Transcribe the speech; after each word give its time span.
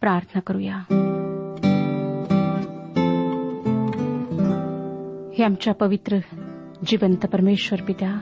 प्रार्थना 0.00 0.40
करूया. 0.40 0.76
हे 5.38 5.44
आमच्या 5.44 5.74
पवित्र 5.74 6.18
जिवंत 6.86 7.26
परमेश्वर 7.26 7.82
पित्या 7.82 8.14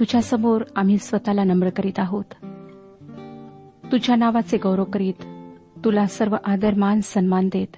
तुझ्यासमोर 0.00 0.62
आम्ही 0.76 0.98
स्वतःला 0.98 1.44
नम्र 1.44 1.68
करीत 1.68 1.98
आहोत. 1.98 2.24
तुझ्या 3.92 4.16
नावाचे 4.16 4.56
गौरव 4.56 4.84
करीत 4.84 5.24
तुला 5.84 6.06
सर्व 6.06 6.36
आदर 6.44 6.74
मान 6.74 7.00
सन्मान 7.00 7.48
देत 7.52 7.76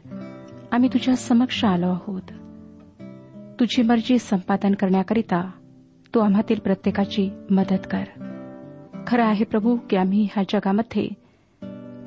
आम्ही 0.73 0.89
तुझ्या 0.89 1.17
समक्ष 1.17 1.65
आलो 1.65 1.89
आहोत. 1.89 2.23
तुझी 3.61 3.83
मर्जी 3.83 4.19
संपादन 4.19 4.75
करण्याकरिता 4.75 5.51
तू 6.15 6.21
आम्हातील 6.21 6.59
प्रत्येकाची 6.59 7.31
मदत 7.51 7.87
कर. 7.91 8.05
खरं 9.07 9.25
आहे 9.25 9.45
प्रभू 9.45 9.77
की 9.91 9.97
आम्ही 9.97 10.29
ह्या 10.33 10.45
जगामध्ये 10.49 11.24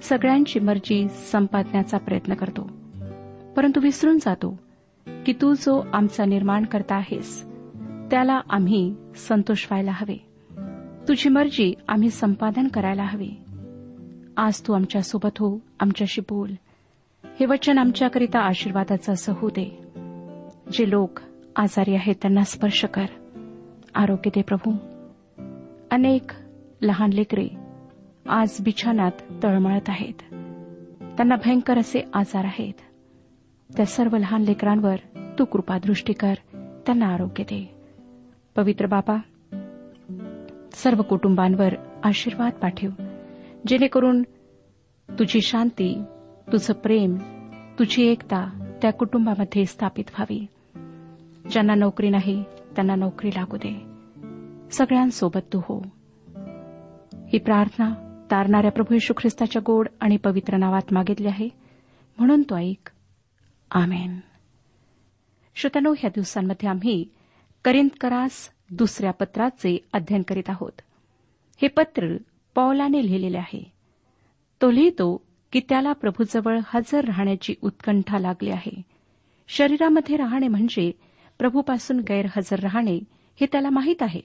सगळ्यांची 0.04 0.60
मर्जी 0.60 1.08
संपादण्याचा 1.10 1.98
प्रयत्न 1.98 2.34
करतो. 2.34 2.70
परंतु 3.56 3.80
विसरून 3.80 4.18
जातो 4.18 4.60
की 5.26 5.34
तू 5.42 5.54
जो 5.54 5.86
आमचा 5.94 6.26
निर्माण 6.26 6.66
करता 6.66 6.96
आहेस 6.96 7.46
त्याला 8.12 8.42
आम्ही 8.50 8.96
संतोष 9.16 9.68
व्हायला 9.72 9.92
हवे. 9.94 10.26
तुझी 11.08 11.30
मर्जी 11.30 11.74
आम्ही 11.88 12.10
संपादन 12.10 12.68
करायला 12.68 13.04
हवी. 13.04 13.32
आज 14.38 14.62
तू 14.68 14.74
आमच्यासोबत 14.74 15.38
हो 15.40 15.60
आमच्याशी 15.80 16.22
बोल. 16.22 16.52
हे 17.40 17.46
वचन 17.46 17.78
आमच्याकरिता 17.78 18.40
आशीर्वादाचं 18.40 19.14
असं 19.14 19.34
होऊ 19.38 19.50
दे. 19.50 19.66
जे 20.74 20.90
लोक 20.90 21.20
आजारी 21.56 21.96
आहेत 21.96 22.16
त्यांना 22.22 22.44
स्पर्श 22.44 22.86
कर. 22.86 23.06
आरोग्य 23.96 24.30
दे 24.30 24.42
प्रभू. 24.42 24.72
अनेक 25.92 26.32
लहान 26.82 27.10
लेकरे 27.14 27.48
आज 28.29 28.57
बिछानात 28.62 29.12
तळमळत 29.44 29.81
आहेत. 29.88 30.13
त्यांना 31.18 31.35
भयंकर 31.35 31.77
असे 31.77 32.09
आजार 32.13 32.44
आहेत. 32.44 32.74
त्या 33.77 33.85
सर्व 33.85 34.18
लहान 34.18 34.41
लेकरांवर 34.41 34.95
तू 35.39 35.45
कृपादृष्टी 35.45 36.13
कर 36.13 36.33
त्यांना 36.85 37.07
आरोग्य 37.07 37.44
दे. 37.44 37.75
पवित्र 38.56 38.85
बाबा 38.85 39.15
सर्व 40.71 41.01
कुटुंबांवर 41.01 41.74
आशीर्वाद 42.03 42.51
पाठव. 42.53 42.89
जेणेकरून 43.68 44.24
तुझी 45.09 45.41
शांती 45.41 46.01
तुझं 46.51 46.74
प्रेम 46.74 47.15
तुझी 47.79 48.07
एकता 48.07 48.71
त्या 48.81 48.91
कुटुंबामध्ये 48.91 49.65
स्थापित 49.65 50.06
व्हावी. 50.19 50.45
ज्यांना 51.51 51.75
नोकरी 51.75 52.09
नाही 52.09 52.44
त्यांना 52.75 52.95
नोकरी 52.95 53.29
लागू 53.29 53.57
दे. 53.57 53.83
सगळ्यांसोबत 54.71 55.53
तू 55.53 55.59
हो. 55.59 55.79
ही 57.33 57.38
प्रार्थना 57.38 58.06
तारणाऱ्या 58.31 58.71
प्रभू 58.71 58.95
यशू 58.95 59.13
ख्रिस्ताच्या 59.18 59.62
गोड 59.65 59.88
आणि 60.01 60.18
पवित्र 60.18 60.57
नावात 60.57 60.94
मागितली 60.94 61.27
आहे. 61.27 61.50
म्हणून 62.18 62.41
तो 62.41 62.57
ऐक. 62.57 62.89
आमेन. 63.71 64.19
श्रोत्यानो 65.56 65.94
ह्या 66.00 66.09
दिवसांमध्ये 66.09 66.69
आम्ही 66.69 67.06
करिंदकरास 67.63 68.50
दुसऱ्या 68.71 69.12
पत्राचे 69.12 69.88
अध्ययन 69.94 70.21
करीत 70.21 70.50
आहोत. 70.50 70.71
हे 71.62 71.68
पत्र 71.68 72.18
पौलाने 72.56 73.06
लिहिलेले 73.06 73.38
आहे. 73.38 73.71
तो 74.62 74.71
लिहितो 74.71 75.21
की 75.51 75.62
त्याला 75.69 75.94
प्रभूजवळ 75.94 76.59
हजर 76.65 77.06
राहण्याची 77.06 77.56
उत्कंठा 77.62 78.19
लागली 78.19 78.50
आहे. 78.50 78.81
शरीरामध्ये 79.47 80.18
राहणे 80.18 80.47
म्हणजे 80.47 80.91
प्रभूपासून 81.39 82.00
गैरहजर 82.00 82.59
राहणे 82.59 83.00
हे 83.41 83.45
त्याला 83.45 83.69
माहीत 83.69 84.03
आहे. 84.03 84.21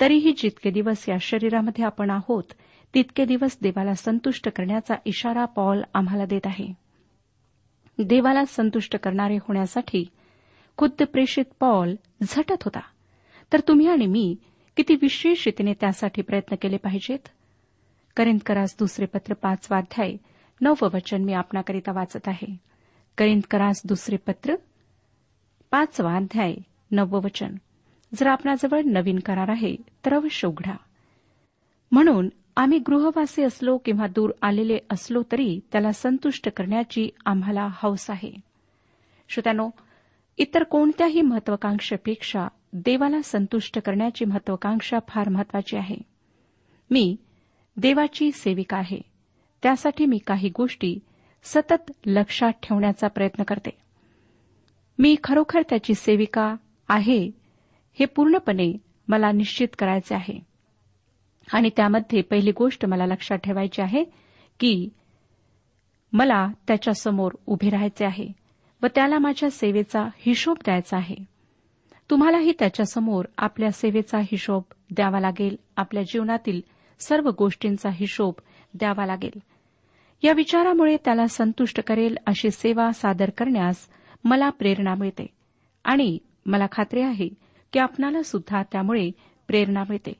तरीही 0.00 0.32
जितके 0.36 0.70
दिवस 0.70 1.08
या 1.08 1.16
शरीरामध्ये 1.20 1.84
आपण 1.84 2.10
आहोत 2.10 2.44
तितके 2.94 3.24
दिवस 3.24 3.56
देवाला 3.62 3.94
संतुष्ट 3.94 4.48
करण्याचा 4.48 4.94
इशारा 5.04 5.44
पॉल 5.44 5.82
आम्हाला 5.94 6.24
देत 6.24 6.40
आहे. 6.44 6.72
देवाला 7.98 8.44
संतुष्ट 8.44 8.96
करणारे 8.96 9.36
होण्यासाठी 9.36 10.04
खुद्द 10.76 11.02
प्रेषित 11.02 11.44
पॉल 11.60 11.94
झटत 12.22 12.62
होता. 12.62 12.80
तर 13.52 13.60
तुम्ही 13.60 13.88
आणि 13.88 14.06
मी 14.06 14.36
किती 14.76 14.94
विशेष 14.94 15.46
रीतीने 15.46 15.74
त्यासाठी 15.74 16.22
प्रयत्न 16.22 16.56
केले 16.62 16.76
पाहिजेत? 16.76 17.28
करिंदकरास 18.16 18.76
दुसरे 18.78 19.06
पत्र 19.06 19.34
पाच 19.34 19.68
वाध्याय 19.70 20.16
नववं 20.60 20.88
वचन 20.94 21.24
मी 21.24 21.32
आपणाकरिता 21.32 21.92
वाचत 21.92 22.28
आहे. 22.28 22.56
करिंदकरास 23.18 23.82
दुसरे 23.84 24.16
पत्र 24.16 24.54
पाचवा 25.70 26.16
अध्याय 26.16 26.54
नववं 26.90 27.20
वचन 27.22 27.54
जर 28.14 28.26
आपणाजवळ 28.26 28.80
नवीन 28.86 29.18
करार 29.18 29.48
आहे 29.48 29.76
तर 30.06 30.14
अवश्य 30.14 30.48
उघडा. 30.48 30.76
म्हणून 31.92 32.28
आम्ही 32.56 32.78
गृहवासी 32.78 33.42
असलो 33.42 33.78
किंवा 33.78 34.06
दूर 34.06 34.30
आलेले 34.42 34.78
असलो 34.90 35.22
तरी 35.32 35.60
त्याला 35.72 35.92
संतुष्ट 35.92 36.48
करण्याची 36.48 37.10
आम्हाला 37.24 37.68
हौस 37.72 38.10
आहे. 38.10 38.32
श्रोत्यानो 39.28 39.70
इतर 40.38 40.62
कोणत्याही 40.62 41.20
महत्वाकांक्षेपेक्षा 41.20 42.48
देवाला 42.72 43.22
संतुष्ट 43.22 43.78
करण्याची 43.78 44.24
महत्वाकांक्षा 44.24 44.98
फार 45.08 45.28
महत्वाची 45.28 45.76
आहे. 45.76 45.96
मी 46.90 47.16
देवाची 47.76 48.32
सेविका 48.32 48.76
आहे. 48.76 49.00
त्यासाठी 49.62 50.06
मी 50.06 50.18
काही 50.18 50.48
गोष्टी 50.48 50.98
सतत 51.42 51.92
लक्षात 52.06 52.52
ठेवण्याचा 52.62 53.08
प्रयत्न 53.08 53.42
करते. 53.42 53.70
मी 54.98 55.16
खरोखर 55.24 55.62
त्याची 55.68 55.94
सेविका 55.94 56.56
आहे 56.88 57.30
हे 57.92 58.04
पूर्णपणे 58.04 58.72
मला 59.08 59.32
निश्चित 59.32 59.68
करायचे 59.78 60.14
आहे. 60.14 60.51
आणि 61.52 61.70
त्यामध्ये 61.76 62.22
पहिली 62.22 62.52
गोष्ट 62.52 62.86
मला 62.86 63.06
लक्षात 63.06 63.38
ठेवायची 63.38 63.82
आहे 63.82 64.04
की 64.60 64.88
मला 66.12 66.48
त्याच्यासमोर 66.68 67.32
उभे 67.46 67.70
राहायचे 67.70 68.04
आहे 68.04 68.28
व 68.82 68.86
त्याला 68.94 69.18
माझ्या 69.18 69.50
सेवेचा 69.50 70.08
हिशोब 70.18 70.56
द्यायचा 70.64 70.96
आहे. 70.96 71.16
तुम्हालाही 72.10 72.52
त्याच्यासमोर 72.58 73.24
आपल्या 73.38 73.70
सेवेचा 73.70 74.18
हिशोब 74.18 74.62
द्यावा 74.90 75.20
लागेल. 75.20 75.56
आपल्या 75.76 76.02
जीवनातील 76.02 76.60
सर्व 77.00 77.30
गोष्टींचा 77.38 77.90
हिशोब 77.92 78.34
द्यावा 78.74 79.06
लागेल. 79.06 79.38
या 80.22 80.32
विचारामुळे 80.32 80.96
त्याला 81.04 81.26
संतुष्ट 81.26 81.80
करेल 81.86 82.16
अशी 82.26 82.50
सेवा 82.50 82.92
सादर 82.92 83.30
करण्यास 83.30 83.76
मला 84.24 84.50
प्रेरणा 84.50 84.94
मिळते. 84.94 85.26
आणि 85.84 86.18
मला 86.46 86.66
खात्री 86.72 87.00
आहे 87.00 87.28
की 87.72 87.78
आपणाला 87.78 88.22
सुद्धा 88.22 88.62
त्यामुळे 88.62 89.10
प्रेरणा 89.48 89.84
मिळते. 89.88 90.12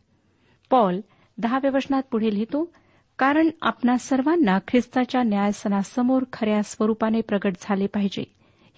पॉल 0.71 1.01
दहा 1.43 1.59
व्यवचनात 1.63 2.03
पुढे 2.11 2.35
लिहितो 2.35 2.73
कारण 3.19 3.49
आपणा 3.63 3.97
सर्वांना 3.97 4.59
ख्रिस्ताच्या 4.69 5.23
न्यायसनासमोर 5.23 6.23
खऱ्या 6.33 6.63
स्वरूपाने 6.63 7.21
प्रगट 7.21 7.53
झाले 7.61 7.87
पाहिजे. 7.87 8.25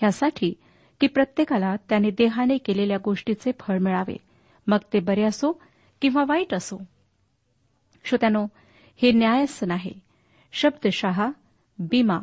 यासाठी 0.03 0.55
की 1.01 1.07
प्रत्येकाला 1.07 1.77
त्याने 1.77 2.11
देहाने 2.11 2.59
केलेल्या 2.59 2.99
गोष्टीचे 3.05 3.53
फळ 3.61 3.79
मिळावे. 3.79 4.17
मग 4.67 4.79
ते 4.93 5.01
बरे 5.01 5.23
असो 5.23 5.63
किंवा 6.03 6.25
वाईट 6.29 6.55
असो. 6.55 6.83
श्रोत्यानो 8.05 8.47
हे 9.03 9.13
न्यायसन 9.13 9.71
आहे. 9.71 9.93
शब्दशहा 10.53 11.31
बीमा 11.79 12.19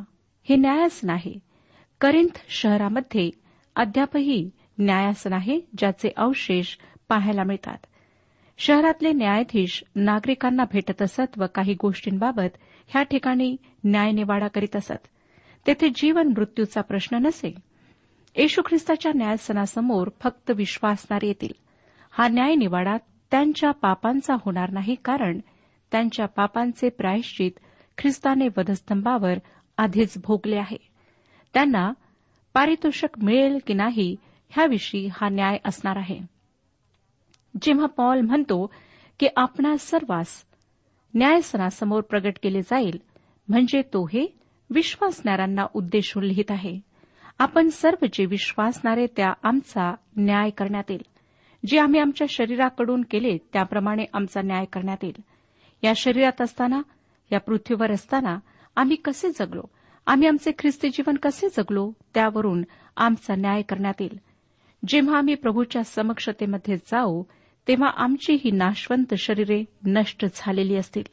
हे 0.50 0.56
न्यायासन 0.56 1.10
आहे. 1.10 1.40
करिंथ 2.02 2.40
शहरामध्ये 2.50 3.30
अद्यापही 3.76 4.50
न्यायासन 4.80 5.34
आहे 5.34 5.60
ज्याचे 5.78 6.10
अवशेष 6.18 6.78
पाहायला 7.10 7.44
मिळतात. 7.44 7.86
शहरातले 8.64 9.14
न्यायाधीश 9.14 9.84
नागरिकांना 9.96 10.64
भेटत 10.72 11.02
असत 11.02 11.38
व 11.38 11.46
काही 11.56 11.74
गोष्टींबाबत 11.74 12.58
ह्या 12.88 13.04
ठिकाणी 13.04 13.56
न्यायनिवाडा 13.84 14.48
करीत 14.48 14.76
असत. 14.76 15.08
तेथे 15.68 15.90
जीवन 15.96 16.28
मृत्यूचा 16.28 16.82
प्रश्न 16.82 17.18
नसे 17.18 17.56
येशू 18.36 18.62
ख्रिस्ताच्या 18.66 19.12
न्यायसनासमोर 19.16 20.10
फक्त 20.22 20.52
विश्वासणारे 20.52 21.28
येतील. 21.28 21.54
हा 22.12 22.28
न्यायनिवाडा 22.28 22.98
त्यांच्या 23.32 23.72
पापांचा 23.72 24.34
होणार 24.46 24.70
नाही 24.70 24.96
कारण 25.06 25.40
त्यांच्या 25.92 26.26
पापांचे 26.26 26.90
प्रायश्चित 26.90 27.52
ख्रिस्ताने 27.98 28.48
वधस्तंभावर 28.58 29.34
आधीच 29.78 30.14
भोगले 30.18 30.58
आहे. 30.58 30.78
त्यांना 31.54 31.92
पारितोषिक 32.54 33.24
मिळेल 33.24 33.60
की 33.68 33.74
नाही 33.74 34.16
ह्याविषयी 34.50 35.10
हा 35.14 35.30
न्याय 35.30 35.58
असणार 35.66 35.96
आहे. 35.96 36.41
जेव्हा 37.62 37.86
पॉल 37.86 38.22
म्हणतो 38.22 38.74
की 39.20 39.28
आपणा 39.36 39.78
सर्वांस 39.78 40.46
न्यायसनासमोर 41.16 42.02
प्रगट 42.02 42.34
केले 42.44 42.62
जाईल 42.62 43.02
म्हणजे 43.48 43.82
तो 43.82 44.06
हे 44.06 44.38
विश्वासणाऱ्यांना 44.70 45.66
उद्देशून 45.74 46.24
लिहित 46.24 46.52
आहे. 46.52 46.80
आपण 47.40 47.70
सर्व 47.70 48.06
जे 48.14 48.26
विश्वासणारे 48.26 49.06
त्या 49.06 49.34
आमचा 49.44 49.96
न्याय 50.18 50.50
करण्यात 50.50 50.84
येईल. 50.90 51.02
जे 51.66 51.80
आम्ही 51.80 52.00
आमच्या 52.00 52.28
शरीराकडून 52.30 53.02
केले 53.02 53.38
त्याप्रमाणे 53.54 54.06
आमचा 54.14 54.42
न्याय 54.42 54.66
करण्यात 54.66 54.98
येईल. 55.04 55.22
या 55.84 55.94
शरीरात 55.96 56.42
असताना 56.42 56.82
या 57.32 57.40
पृथ्वीवर 57.40 57.92
असताना 57.92 58.40
आम्ही 58.76 58.96
कसे 58.96 59.30
जगलो? 59.30 59.62
आम्ही 60.06 60.28
आमचे 60.28 60.52
ख्रिस्ती 60.60 60.90
जीवन 60.90 61.16
कसे 61.16 61.48
जगलो? 61.50 61.92
त्यावरून 62.14 62.64
आमचा 62.98 63.36
न्याय 63.36 63.62
करण्यात 63.62 63.94
येईल. 64.00 64.20
जेव्हा 64.88 65.18
आम्ही 65.18 65.36
प्रभूच्या 65.36 65.84
समक्षतेमध्ये 65.84 66.78
जाऊ 66.78 67.24
तेव्हा 67.72 67.90
आमची 67.90 68.38
ही 68.44 68.52
नाशवंत 68.52 69.14
शरीरे 69.14 69.66
नष्ट 69.86 70.26
झालेली 70.36 70.76
असतील. 70.76 71.04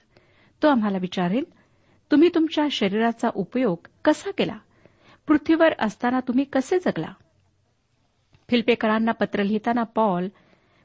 तो 0.63 0.69
आम्हाला 0.69 0.99
विचारेल 0.99 1.45
तुम्ही 2.11 2.29
तुमच्या 2.35 2.67
शरीराचा 2.71 3.29
उपयोग 3.35 3.77
कसा 4.05 4.31
केला? 4.31 4.59
पृथ्वीवर 5.27 5.69
असताना 5.81 6.21
तुम्ही 6.21 6.45
कसे 6.45 6.79
जगला? 6.79 7.13
फिल्पेकरांना 8.51 9.13
पत्र 9.13 9.43
लिहिताना 9.43 9.83
पॉल 9.83 10.29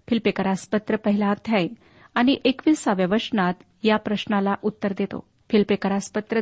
फिल्पेकरास 0.09 0.67
पत्र 0.67 0.95
पहिला 0.95 1.29
अध्याय 1.29 1.67
आणि 2.15 2.37
एकविसाव्या 2.45 3.07
वचनात 3.09 3.53
या 3.83 3.97
प्रश्नाला 3.97 4.55
उत्तर 4.63 4.93
देतो. 4.97 5.27
फिल्पेकरास 5.49 6.11
पत्र 6.11 6.39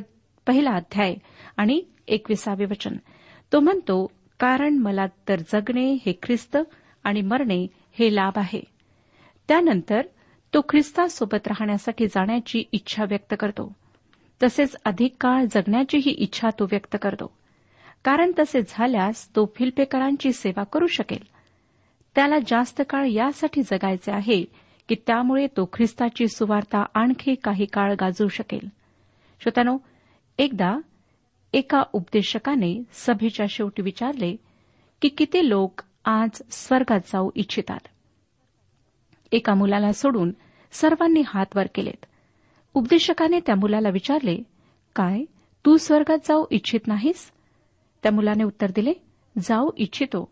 पहिला 0.47 0.71
अध्याय 0.71 1.15
आणि 1.57 1.81
एकविसावे 2.07 2.65
वचन. 2.65 2.95
तो 3.53 3.59
म्हणतो 3.59 4.11
कारण 4.39 4.73
मला 4.73 5.05
तर 5.29 5.39
जगणे 5.39 5.97
हे 6.05 6.13
ख्रिस्त 6.23 6.57
आणि 7.03 7.21
मरणे 7.21 7.67
हे 7.91 8.15
लाभ 8.15 8.33
आहे. 8.35 8.80
त्यानंतर 9.51 10.01
तो 10.53 10.61
ख्रिस्तासोबत 10.69 11.47
राहण्यासाठी 11.47 12.07
जाण्याची 12.07 12.63
इच्छा 12.71 13.03
व्यक्त 13.03 13.33
करतो. 13.39 13.75
तसेच 14.43 14.75
अधिक 14.85 15.15
काळ 15.21 15.45
जगण्याचीही 15.51 16.11
इच्छा 16.11 16.49
तो 16.59 16.63
व्यक्त 16.63 16.97
करतो. 17.01 17.37
कारण 18.03 18.31
तसे 18.39 18.59
झाल्यास 18.67 19.35
तो 19.35 19.53
फिल्पेकरांची 19.55 20.31
सेवा 20.33 20.63
करू 20.63 20.87
शकेल. 20.87 21.23
त्याला 22.15 22.35
जास्त 22.47 22.81
काळ 22.89 23.05
यासाठी 23.05 23.61
जगायचे 23.61 24.11
आहे 24.11 24.43
की 24.89 24.95
त्यामुळे 25.07 25.47
तो 25.47 25.69
ख्रिस्ताची 25.73 26.27
सुवार्ता 26.27 26.85
आणखी 26.93 27.35
काही 27.35 27.65
काळ 27.65 27.93
गाजू 27.93 28.27
शकेल. 28.27 28.67
श्रोत्यानो 29.41 29.77
एकदा 30.37 30.77
एका 31.53 31.83
उपदेशकाने 31.93 32.83
सभेच्या 32.91 33.45
शेवटी 33.49 33.81
विचारले 33.81 34.35
की 35.01 35.09
किती 35.09 35.49
लोक 35.49 35.81
आज 36.05 36.41
स्वर्गात 36.51 36.99
जाऊ 36.99 37.29
इच्छितात? 37.35 37.87
एका 39.31 39.53
मुलाला 39.53 39.91
सोडून 39.93 40.31
सर्वांनी 40.71 41.21
हात 41.27 41.45
वर 41.55 41.67
केलेत. 41.75 42.05
उपदेशकाने 42.73 43.39
त्या 43.39 43.55
मुलाला 43.55 43.89
विचारले 43.89 44.43
काय 44.95 45.23
तू 45.65 45.77
स्वर्गात 45.77 46.17
जाऊ 46.25 46.45
इच्छित 46.51 46.79
नाहीस? 46.87 47.31
त्या 48.03 48.11
मुलाने 48.11 48.43
उत्तर 48.43 48.71
दिले 48.75 48.93
जाऊ 49.39 49.69
इच्छितो 49.77 50.31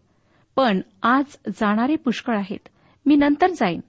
पण 0.56 0.82
आज 1.03 1.25
जाणारे 1.48 1.96
पुष्कळ 1.96 2.38
आहेत 2.38 2.70
मी 3.06 3.15
नंतर 3.15 3.48
जाईन. 3.48 3.79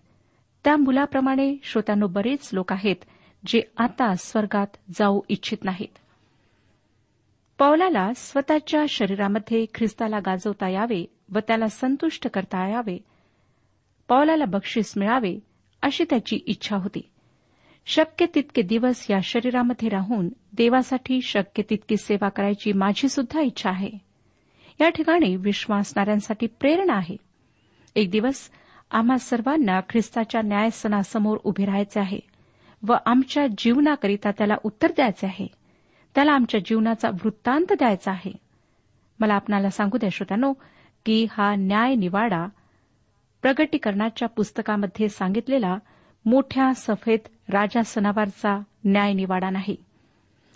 त्या 0.64 0.76
मुलाप्रमाणे 0.76 1.56
श्रोत्यानो 1.62 2.06
बरेच 2.06 2.50
लोक 2.52 2.72
आहेत 2.72 2.96
जे 3.46 3.62
आता 3.76 4.14
स्वर्गात 4.14 4.66
जाऊ 4.98 5.20
इच्छित 5.28 5.58
नाहीत. 5.64 5.98
पौलाला 7.58 8.12
स्वतःच्या 8.16 8.84
शरीरामध्ये 8.88 9.66
ख्रिस्ताला 9.74 10.18
गाजवता 10.18 10.68
यावे 10.68 11.06
व 11.34 11.38
त्याला 11.38 11.66
संतुष्ट 11.66 12.28
करता 12.28 12.68
यावे 12.68 12.98
पौलाला 14.10 14.44
बक्षीस 14.44 14.92
मिळावे 14.96 15.38
अशी 15.82 16.04
त्याची 16.10 16.40
इच्छा 16.46 16.76
होती. 16.76 17.10
शक्य 17.86 18.26
तितके 18.34 18.62
दिवस 18.62 19.06
या 19.10 19.18
शरीरामध्ये 19.24 19.88
राहून 19.88 20.28
देवासाठी 20.52 21.20
शक्य 21.22 21.62
तितकी 21.70 21.96
सेवा 21.96 22.28
करायची 22.28 22.72
माझी 22.72 23.08
सुद्धा 23.08 23.40
इच्छा 23.40 23.70
आहे. 23.70 23.90
या 24.80 24.88
ठिकाणी 24.88 25.36
विश्वासणाऱ्यांसाठी 25.36 26.46
प्रेरणा 26.46 26.92
आहे. 26.92 27.16
एक 27.96 28.10
दिवस 28.10 28.50
आम्हा 28.90 29.18
सर्वांना 29.18 29.80
ख्रिस्ताच्या 29.80 30.42
न्यायसनासमोर 30.42 31.38
उभे 31.44 31.64
राहायचे 31.64 32.00
आहे 32.00 32.20
व 32.88 32.94
आमच्या 33.06 33.46
जीवनाकरिता 33.58 34.30
त्याला 34.30 34.54
उत्तर 34.64 34.90
द्यायचे 34.90 35.26
आहे. 35.26 35.46
त्याला 36.14 36.32
आमच्या 36.32 36.60
जीवनाचा 36.60 37.08
वृत्तांत 37.08 37.72
द्यायचा 37.72 38.10
आहे. 38.10 38.32
मला 39.20 39.34
आपणाला 39.34 39.70
सांगू 39.70 39.98
द्या 39.98 40.10
श्रोत्यानो 40.12 40.52
की 41.06 41.26
हा 41.30 41.54
न्याय 41.54 41.94
निवाडा 41.94 42.46
प्रगटीकरणाच्या 43.42 44.28
पुस्तकामध्ये 44.28 45.08
सांगितलेला 45.08 45.76
मोठ्या 46.24 46.74
सफेद 46.74 47.18
राजासनावरचा 47.48 48.62
न्यायनिवाडा 48.84 49.50
नाही. 49.50 49.76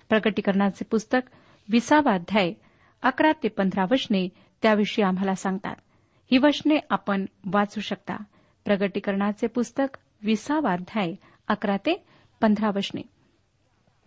प्रगटीकरणाचे 0.08 0.84
पुस्तक 0.84 1.20
विसावा 1.68 2.14
अध्याय 2.14 2.52
अकरा 3.02 3.32
ते 3.42 3.48
पंधरा 3.48 3.84
वचने 3.90 4.28
त्याविषयी 4.62 5.04
आम्हाला 5.04 5.34
सांगतात. 5.34 5.76
ही 6.30 6.38
वचने 6.38 6.78
आपण 6.90 7.26
वाचू 7.46 7.80
शकता. 7.80 8.16
प्रगटीकरणाचे 8.64 9.46
पुस्तक 9.46 9.98
विसावा 10.22 10.72
अध्याय 10.72 11.14
अकरा 11.48 11.76
ते 11.76 12.06
पंधरा 12.40 12.70
वचने. 12.74 13.02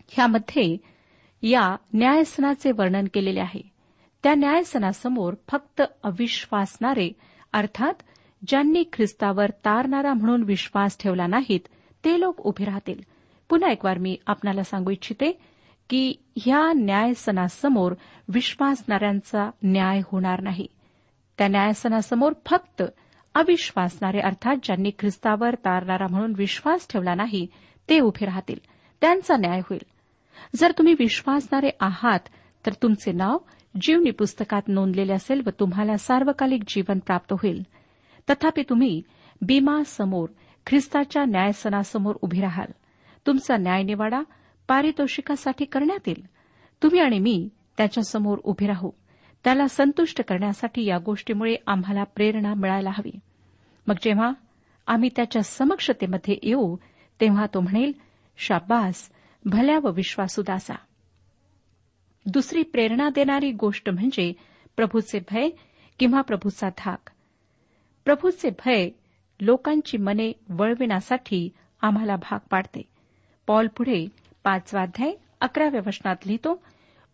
ह्यामध्ये 0.07 0.77
या 1.41 1.75
न्यायसनाचे 1.93 2.72
वर्णन 2.72 3.05
केलेले 3.13 3.39
आहे. 3.39 3.72
त्या 4.24 4.36
न्यायसनासमोर 4.36 5.34
फक्त 5.48 5.81
अविश्वासणारे 6.03 7.12
अर्थात 7.53 7.93
ज्यांनी 8.48 8.84
ख्रिस्तावर 8.94 9.50
तारणारा 9.50 10.13
म्हणून 10.13 10.44
विश्वास 10.44 10.98
ठेवला 11.00 11.27
नाहीत 11.27 11.60
ते 12.06 12.20
लोक 12.20 12.42
उभे 12.42 12.66
राहतील. 12.66 13.01
पुन्हा 13.50 13.72
एक 13.72 13.86
वार 13.86 13.98
मी 13.98 14.18
आपणाला 14.27 14.63
सांगू 14.63 14.89
इच्छिते 14.89 15.39
की 15.89 16.13
ह्या 16.36 16.74
न्यायसनासमोर 16.75 17.94
विश्वासणाऱ्यांचा 18.34 19.50
न्याय 19.63 20.01
होणार 20.12 20.42
नाही. 20.42 20.68
त्या 21.38 21.48
न्यायसनासमोर 21.48 22.34
फक्त 22.46 22.84
अविश्वासणारे 23.36 24.20
अर्थात 24.20 24.56
ज्यांनी 24.63 24.92
ख्रिस्तावर 25.00 25.56
तारणारा 25.56 26.08
म्हणून 26.08 26.34
विश्वास 26.38 26.88
ठेवला 26.89 27.16
नाही 27.16 27.48
ते 27.89 28.00
उभे 28.00 28.25
राहतील. 28.25 28.60
त्यांचा 29.01 29.38
न्याय 29.38 29.60
होईल. 29.60 29.86
जर 30.56 30.72
तुम्ही 30.77 30.94
विश्वासणारे 31.00 31.70
आहात 31.80 32.20
तर 32.66 32.74
तुमचे 32.74 33.12
नाव 33.12 33.38
जीवनी 33.82 34.10
पुस्तकात 34.10 34.62
नोंदलेले 34.68 35.13
असेल 35.13 35.42
व 35.46 35.50
तुम्हाला 35.60 35.98
सार्वकालिक 35.98 36.63
जीवन 36.68 37.00
प्राप्त 37.00 37.34
होईल. 37.34 37.62
तथापि 38.29 38.63
तुम्ही 38.69 39.01
समोर 39.86 40.29
ख्रिस्ताच्या 40.67 41.25
न्यायसनासमोर 41.25 42.15
उभे 42.22 42.41
राहाल. 42.41 42.72
तुमचा 43.27 43.57
न्यायनिवाडा 43.57 44.22
पारितोषिकासाठी 44.67 45.65
करण्यात 45.65 46.07
येईल. 46.07 46.25
तुम्ही 46.84 47.00
आणि 47.00 47.19
मी 47.19 47.50
त्याच्यासमोर 47.77 48.38
उभे 48.43 48.67
राहू. 48.67 48.89
त्याला 49.43 49.67
संतुष्ट 49.67 50.22
करण्यासाठी 50.22 50.86
या 50.86 50.98
गोष्टीमुळे 50.98 51.55
आम्हाला 51.67 52.03
प्रेरणा 52.03 52.53
मिळायला 52.53 52.89
हवी. 52.89 53.19
मग 53.88 53.96
जेव्हा 54.01 54.31
आम्ही 54.88 55.10
त्याच्या 55.15 55.43
समक्षतेमध्ये 55.43 56.36
येऊ 56.43 56.77
तेव्हा 57.22 57.46
तो 57.46 57.60
म्हणेल 57.60 57.91
शाब्बास 58.38 59.10
भल्या 59.46 59.79
व 59.79 59.91
विश्वासुदासा. 59.91 60.75
दुसरी 62.25 62.63
प्रेरणा 62.63 63.10
देणारी 63.10 63.51
गोष्ट 63.51 63.89
म्हणजे 63.89 64.34
प्रभूचे 64.75 65.19
भय 65.31 65.50
किंवा 66.00 66.22
प्रभूचा 66.22 66.69
धाक. 66.69 67.10
प्रभूचे 68.08 68.50
भय 68.50 68.90
लोकांची 69.42 69.98
मने 69.98 70.34
वळविण्यासाठी 70.50 71.50
आम्हाला 71.82 72.16
भाग 72.16 72.40
पाडते. 72.50 72.82
पॉल 73.48 73.68
पुढे 73.68 74.06
पाचवाध्याय 74.44 75.12
अकराव्या 75.42 75.82
वचनात 75.88 76.16
लिहितो 76.26 76.64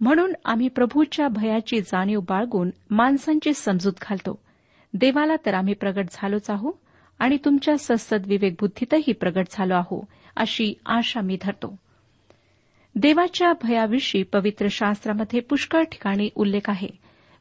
म्हणून 0.02 0.34
आम्ही 0.46 0.68
प्रभूच्या 0.68 1.28
भयाची 1.28 1.82
जाणीव 1.82 2.20
बाळगून 2.20 2.70
माणसांची 2.90 3.54
समजूत 3.54 3.94
घालतो. 4.02 4.42
देवाला 4.94 5.36
तर 5.46 5.54
आम्ही 5.54 5.74
प्रगट 5.74 6.06
झालोच 6.12 6.50
आहो 6.50 6.72
आणि 7.20 7.38
तुमच्या 7.46 7.78
सस्तद 7.78 8.28
विवेकबुद्धीतही 8.28 9.12
प्रगट 9.14 9.46
झालो 9.52 9.74
आहो 9.74 10.06
अशी 10.36 10.74
आशा 10.86 11.22
मी 11.22 11.38
धरतो. 11.42 11.76
देवाच्या 12.96 13.54
भयाविषयी 13.64 14.24
पवित्र 14.24 14.68
शास्त्रामध्ये 14.72 15.40
पुष्कळ 15.40 15.84
ठिकाणी 15.84 16.30
उल्लेख 16.36 16.70
आहे. 16.70 16.90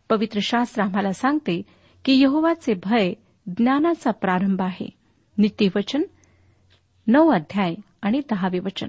पवित्र 0.09 0.39
शास्त्र 0.43 0.83
आम्हाला 0.83 1.13
सांगते 1.13 1.63
की 2.05 2.23
यहोवाचे 2.23 2.75
भय 2.75 3.13
ज्ञानाचा 3.47 4.11
प्रारंभ 4.11 4.63
आहे. 4.63 4.91
नित्यवचन 5.39 6.03
नऊ 7.07 7.31
अध्याय 7.31 7.75
आणि 8.03 8.21
दहावे 8.31 8.59
वचन. 8.59 8.89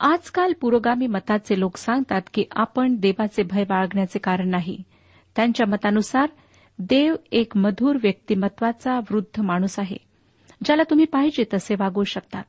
आजकाल 0.00 0.52
पुरोगामी 0.60 1.06
मताचे 1.06 1.60
लोक 1.60 1.76
सांगतात 1.76 2.22
की 2.34 2.44
आपण 2.50 2.96
देवाचे 2.96 3.42
भय 3.42 3.64
बाळगण्याचे 3.64 4.18
कारण 4.18 4.48
नाही. 4.48 4.82
त्यांच्या 5.36 5.66
मतानुसार 5.66 6.28
देव 6.78 7.14
एक 7.32 7.56
मधुर 7.56 7.96
व्यक्तिमत्वाचा 8.02 8.98
वृद्ध 8.98 9.40
माणूस 9.40 9.78
आहे 9.78 9.96
ज्याला 10.64 10.82
तुम्ही 10.82 11.04
पाहिजे 11.04 11.44
तसे 11.54 11.74
वागू 11.74 12.04
शकतात 12.04 12.44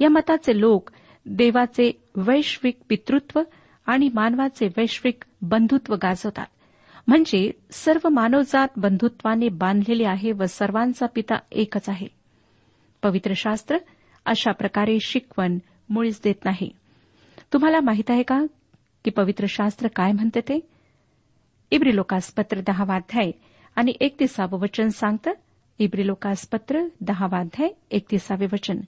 या 0.00 0.08
मताचे 0.08 0.60
लोक 0.60 0.90
देवाचे 1.26 2.02
वैश्विक 2.16 2.78
पितृत्व 2.88 3.40
आणि 3.86 4.08
मानवाचे 4.14 4.66
वैश्विक 4.66 5.24
बंधुत्व 5.42 5.94
गाजवतात. 5.94 6.46
म्हणजे 7.06 7.50
सर्व 7.70 8.08
मानवजात 8.08 8.68
बंधुत्वाने 8.76 9.48
बांधलेली 9.48 10.04
आहे 10.04 10.32
व 10.32 10.44
सर्वांचा 10.44 11.06
पिता 11.14 11.34
एकच 11.52 11.88
आहे. 11.88 12.06
पवित्र 13.02 13.32
शास्त्र 13.36 13.76
अशा 14.24 14.52
प्रकारे 14.52 14.98
शिकवण 15.00 15.58
मुळीच 15.88 16.20
देत 16.24 16.44
नाही. 16.44 16.70
तुम्हाला 17.52 17.80
माहीत 17.80 18.10
आहे 18.10 18.22
का 18.22 18.44
की 19.04 19.10
पवित्र 19.10 19.44
शास्त्र 19.48 19.88
काय 19.88 20.12
म्हणते 20.12 20.40
ते? 20.40 20.60
इब्री 21.70 21.96
लोकासपत्र 21.96 22.60
दहावाध्याय 22.60 23.30
आणि 23.76 23.92
एकतीसावं 24.00 24.58
वचन 24.58 24.88
सांगतं 24.88 25.30
इब्री 25.78 26.06
लोकासपत्र 26.06 26.80
दहावाध्याय 27.00 27.68
एकतीसावे 27.90 28.46
वचन 28.52 28.80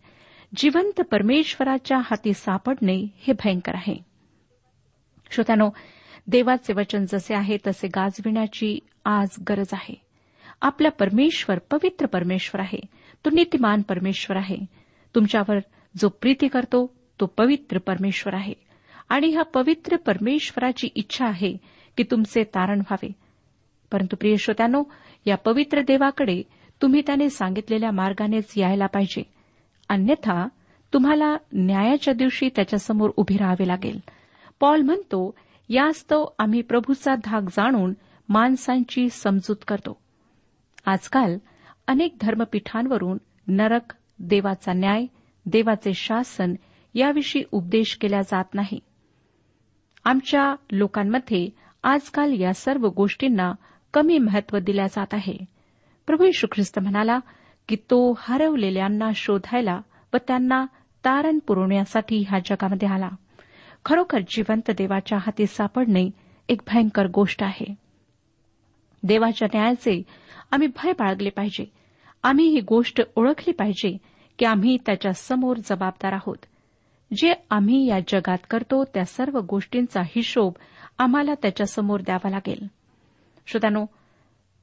जिवंत 0.56 1.00
परमेश्वराच्या 1.00 1.98
हाती 1.98 2.32
सापडणे 2.34 3.06
हे 3.16 3.32
भयंकर 3.32 3.75
आहे. 3.75 3.96
श्रोत्यानो 5.30 5.70
देवाचे 6.28 6.73
वचन 6.73 7.04
जसे 7.08 7.35
आहे 7.35 7.56
तसे 7.66 7.88
गाजविण्याची 7.88 8.78
आज 9.04 9.28
गरज 9.49 9.66
आहे. 9.73 9.94
आपला 10.62 10.88
परमेश्वर 10.88 11.58
पवित्र 11.58 12.06
परमेश्वर 12.06 12.61
आहे. 12.61 12.80
तो 13.25 13.30
नीतिमान 13.30 13.82
परमेश्वर 13.82 14.37
आहे. 14.37 14.56
तुमच्यावर 15.14 15.58
जो 15.99 16.08
प्रीती 16.08 16.49
करतो 16.49 16.94
तो 17.20 17.26
पवित्र 17.26 17.78
परमेश्वर 17.78 18.35
आहे. 18.35 18.54
आणि 19.08 19.26
ह्या 19.26 19.42
पवित्र 19.42 19.97
परमेश्वराची 19.97 20.88
इच्छा 20.94 21.26
आहे 21.26 21.56
की 21.97 22.02
तुमचे 22.02 22.44
तारण 22.44 22.78
व्हावे. 22.78 23.12
परंतु 23.92 24.16
प्रिय 24.16 24.37
श्रोत्यानो 24.37 24.82
या 25.26 25.37
पवित्र 25.37 25.80
देवाकडे 25.80 26.42
तुम्ही 26.82 27.02
त्याने 27.06 27.30
सांगितलेल्या 27.30 27.90
मार्गानेच 27.90 28.52
यायला 28.56 28.87
पाहिजे. 28.87 29.23
अन्यथा 29.88 30.49
तुम्हाला 30.92 31.37
न्यायाच्या 31.52 32.14
दिवशी 32.14 32.49
त्याच्यासमोर 32.56 33.11
उभे 33.16 33.37
राहावे 33.37 33.68
लागेल. 33.68 33.99
पॉल 34.61 34.80
म्हणतो 34.80 35.35
यास्तव 35.68 36.26
आम्ही 36.38 36.62
प्रभूचा 36.62 37.14
धाक 37.25 37.42
जाणून 37.42 37.94
माणसांची 38.28 39.08
समजूत 39.08 39.56
करतो. 39.68 40.00
आजकाल 40.87 41.38
अनेक 41.87 42.14
धर्मपीठांवरून 42.20 43.18
नरक 43.48 43.94
देवाचा 44.18 44.72
न्याय 44.72 45.06
देवाचे 45.46 45.94
शासन 45.94 46.54
याविषयी 46.94 47.42
उपदेश 47.52 47.98
केला 48.00 48.20
जात 48.20 48.44
नाही. 48.54 48.80
आमच्या 50.04 50.54
लोकांमध्ये 50.72 51.48
आजकाल 51.82 52.40
या 52.40 52.54
सर्व 52.54 52.88
गोष्टींना 52.88 53.52
कमी 53.94 54.18
महत्त्व 54.18 54.58
दिल्या 54.58 54.87
जात 54.87 55.06
आहे. 55.12 55.37
प्रभू 56.06 56.25
यशू 56.25 56.46
ख्रिस्त 56.52 56.78
म्हणाला 56.78 57.18
की 57.68 57.76
तो 57.76 58.14
हरवलेल्यांना 58.18 59.10
शोधायला 59.14 59.80
व 60.14 60.16
त्यांना 60.16 60.64
तारण 61.04 61.38
पुरवण्यासाठी 61.38 62.25
ह्या 62.28 62.38
जगामध्ये 62.38 62.88
आला. 62.88 63.08
खरोखर 63.85 64.18
जिवंत 64.28 64.70
देवाच्या 64.70 65.18
हाती 65.18 65.47
सापडणे 65.47 66.11
एक 66.49 66.61
भयंकर 66.66 67.06
गोष्ट 67.06 67.42
आहे. 67.42 67.75
देवाच्या 69.02 69.49
न्यायाचे 69.54 70.02
आम्ही 70.50 70.68
भय 70.68 70.92
बाळगले 70.92 71.30
पाहिजे. 71.30 71.73
आम्ही 72.23 72.47
ही 72.47 72.61
गोष्ट 72.61 73.02
ओळखली 73.16 73.52
पाहिजे 73.52 73.99
की 74.38 74.44
आम्ही 74.44 74.78
त्याच्यासमोर 74.87 75.56
जबाबदार 75.56 76.12
आहोत. 76.12 76.37
जे 77.16 77.35
आम्ही 77.50 77.87
या 77.87 78.00
जगात 78.00 78.38
करतो 78.50 78.85
त्या 78.85 79.04
सर्व 79.04 79.40
गोष्टींचा 79.40 80.00
हिशोब 80.02 80.52
आम्हाला 80.99 81.35
त्याच्यासमोर 81.35 82.00
द्यावा 82.00 82.30
लागेल. 82.30 82.66
श्रोत्यानो 83.47 83.85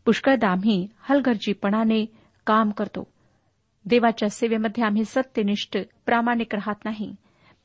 पुष्कळदा 0.06 0.48
आम्ही 0.48 0.88
हलगर्जीपणाने 1.00 2.06
काम 2.48 2.70
करतो. 2.70 3.08
देवाच्या 3.86 4.30
सेवेमध्ये 4.30 4.84
आम्ही 4.84 5.06
सत्यनिष्ठ 5.06 5.78
प्रामाणिक 6.06 6.56
राहत 6.56 6.86
नाही. 6.86 7.16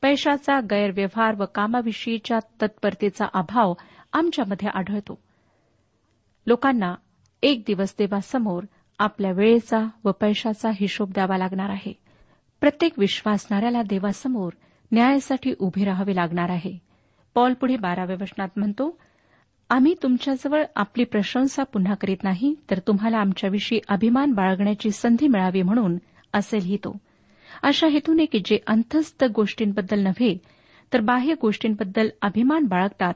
पैशाचा 0.02 0.60
गैरव्यवहार 0.60 1.34
व 1.38 1.44
कामाविषयीच्या 1.54 2.38
तत्परतेचा 2.62 3.26
अभाव 3.34 3.74
आमच्यामध्ये 4.12 4.68
आढळतो. 4.74 5.18
लोकांना 6.46 6.94
एक 7.42 7.62
दिवस 7.66 7.94
देवासमोर 7.98 8.62
आपल्या 8.98 9.32
वेळेचा 9.32 9.88
व 10.04 10.10
पैशाचा 10.10 10.70
हिशोब 10.74 11.10
द्यावा 11.10 11.36
लागणार 11.36 11.70
आहे. 11.70 11.92
प्रत्येक 12.60 12.98
विश्वासणाऱ्याला 12.98 13.82
देवासमोर 13.82 14.52
न्यायासाठी 14.92 15.54
उभे 15.58 15.84
राहावे 15.84 16.16
लागणार 16.16 16.50
आहे. 16.50 16.78
पॉल 17.34 17.54
पुढे 17.54 17.76
बाराव्या 17.76 18.16
वचनात 18.20 18.48
म्हणतो 18.56 18.98
आम्ही 19.70 19.94
तुमच्याजवळ 20.02 20.64
आपली 20.76 21.04
प्रशंसा 21.04 21.62
पुन्हा 21.62 21.94
करीत 21.94 22.24
नाही 22.24 22.54
तर 22.70 22.78
तुम्हाला 22.78 23.18
आमच्याविषयी 23.18 23.80
अभिमान 23.88 24.32
बाळगण्याची 24.32 24.90
संधी 24.90 25.28
मिळावी 25.28 25.62
म्हणून 25.62 25.96
असे 26.32 26.56
लिहितो. 26.56 26.96
अशा 27.62 27.86
हेतूने 27.86 28.24
की 28.24 28.38
जे 28.44 28.58
अंतस्थ 28.66 29.24
गोष्टींबद्दल 29.24 30.00
नव्हे 30.00 30.38
तर 30.92 31.00
बाह्य 31.00 31.34
गोष्टींबद्दल 31.42 32.08
अभिमान 32.22 32.64
बाळगतात 32.64 33.14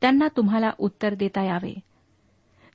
त्यांना 0.00 0.28
तुम्हाला 0.36 0.70
उत्तर 0.78 1.14
देता 1.14 1.42
यावे. 1.42 1.74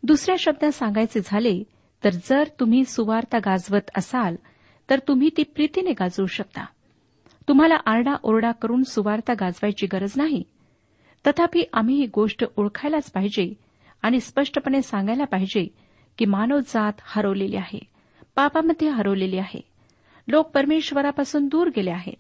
दुसऱ्या 0.04 0.36
शब्दात 0.40 0.72
सांगायचे 0.72 1.20
झाले 1.26 1.64
तर 2.04 2.10
जर 2.10 2.44
तुम्ही 2.60 2.86
सुवार्ता 2.86 3.38
गाजवत 3.38 3.90
असाल 3.98 4.36
तर 4.90 5.00
तुम्ही 5.08 5.30
ती 5.38 5.44
प्रीतीने 5.44 5.92
गाजवू 5.92 6.26
शकता. 6.26 6.66
तुम्हाला 7.48 7.76
आरडा 7.86 8.16
ओरडा 8.24 8.52
करून 8.52 8.84
सुवार्ता 8.84 9.34
गाजवायची 9.34 9.88
गरज 9.94 10.12
नाही. 10.16 10.44
तथापि 11.28 11.64
आम्ही 11.74 11.96
ही 11.96 12.08
गोष्ट 12.14 12.46
ओळखायलाच 12.58 13.12
पाहिजे 13.12 13.54
आणि 14.02 14.20
स्पष्टपणे 14.20 14.82
सांगायला 14.82 15.24
पाहिजे 15.24 15.68
की 16.18 16.26
मानवजात 16.26 16.94
हरवलेली 17.00 17.56
आहे 17.56 17.80
पापामध्ये 18.36 18.90
हरवलेली 18.90 19.38
आहे. 19.38 19.77
लोक 20.28 20.50
परमेश्वरापासून 20.50 21.48
दूर 21.48 21.68
गेले 21.76 21.92
आहेत. 21.92 22.16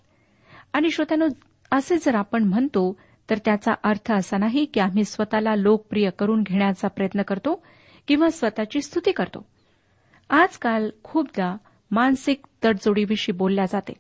आणि 0.74 0.92
श्रोत्यानो 0.92 1.28
असे 1.72 1.98
जर 1.98 2.16
आपण 2.16 2.44
म्हणतो 2.44 3.00
तर 3.30 3.38
त्याचा 3.46 3.74
अर्थ 3.84 4.12
असा 4.12 4.38
नाही 4.38 4.66
की 4.66 4.80
आम्ही 4.80 5.04
स्वतःला 5.04 5.56
लोकप्रिय 5.56 6.10
करून 6.10 6.44
घेण्याचा 6.44 6.88
प्रयत्न 6.88 7.22
करतो 7.22 7.64
किंवा 8.08 8.30
स्वतःची 8.30 8.82
स्तुती 8.82 9.12
करतो. 9.12 9.46
आजकाल 10.30 10.90
खूपदा 11.04 11.58
मानसिक 11.92 12.46
तडजोडीविषयी 12.64 13.36
बोलल्या 13.36 13.66
जाते. 13.66 13.94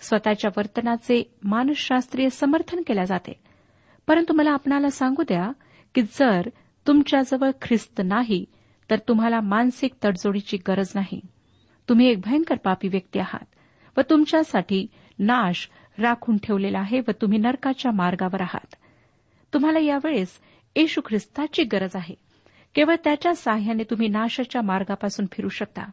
स्वतःच्या 0.00 0.50
वर्तनाचे 0.56 1.34
मानसशास्त्रीय 1.44 2.28
समर्थन 2.28 2.82
केल्या 2.86 3.04
जाते. 3.04 3.32
परंतु 4.06 4.34
मला 4.34 4.50
आपणाला 4.50 4.90
सांगू 4.90 5.22
द्या 5.22 5.52
की 5.94 6.02
जर 6.02 6.48
तुमच्याजवळ 6.86 7.50
ख्रिस्त 7.62 8.00
नाही 8.04 8.44
तर 8.90 8.96
तुम्हाला 9.08 9.40
मानसिक 9.40 9.92
तडजोडीची 10.04 10.56
गरज 10.56 10.88
नाही. 10.94 11.20
तुम्ही 11.88 12.06
एक 12.08 12.20
भयंकर 12.20 12.56
पापी 12.56 12.88
व्यक्ती 12.88 13.18
आहात 13.18 13.46
व 13.96 14.00
तुमच्यासाठी 14.10 14.86
नाश 15.18 15.70
राखून 15.98 16.36
ठेवलेला 16.38 16.78
आहे 16.78 17.00
व 17.00 17.10
तुम्ही 17.10 17.38
नरकाच्या 17.38 17.92
मार्गावर 17.92 18.40
आहात. 18.40 18.74
तुम्हाला 19.54 19.78
यावेळेस 19.78 20.28
येशू 20.76 21.00
ख्रिस्ताची 21.06 21.62
गरज 21.62 21.90
आहे. 21.94 22.14
केवळ 22.74 22.94
त्याच्या 23.04 23.34
साह्याने 23.34 23.82
तुम्ही 23.82 24.08
नाशाच्या 24.08 24.62
मार्गापासून 24.62 25.26
फिरू 25.32 25.48
शकता. 25.48 25.90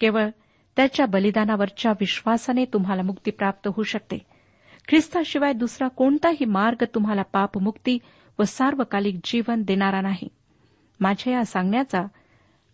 केवळ 0.00 0.28
त्याच्या 0.76 1.06
बलिदानावरच्या 1.06 1.92
विश्वासाने 1.92 2.64
तुम्हाला 2.64 3.02
मुक्ती 3.02 3.30
प्राप्त 3.30 3.68
होऊ 3.68 3.82
शकते. 3.82 4.18
ख्रिस्ताशिवाय 4.88 5.52
दुसरा 5.52 5.88
कोणताही 5.88 6.44
मार्ग 6.44 6.84
तुम्हाला 6.94 7.22
पापमुक्ती 7.22 7.98
व 8.38 8.42
सार्वकालिक 8.42 9.20
जीवन 9.24 9.62
देणारा 9.62 10.00
नाही. 10.00 10.28
माझ्या 11.00 11.32
या 11.32 11.44
सांगण्याचा 11.44 12.02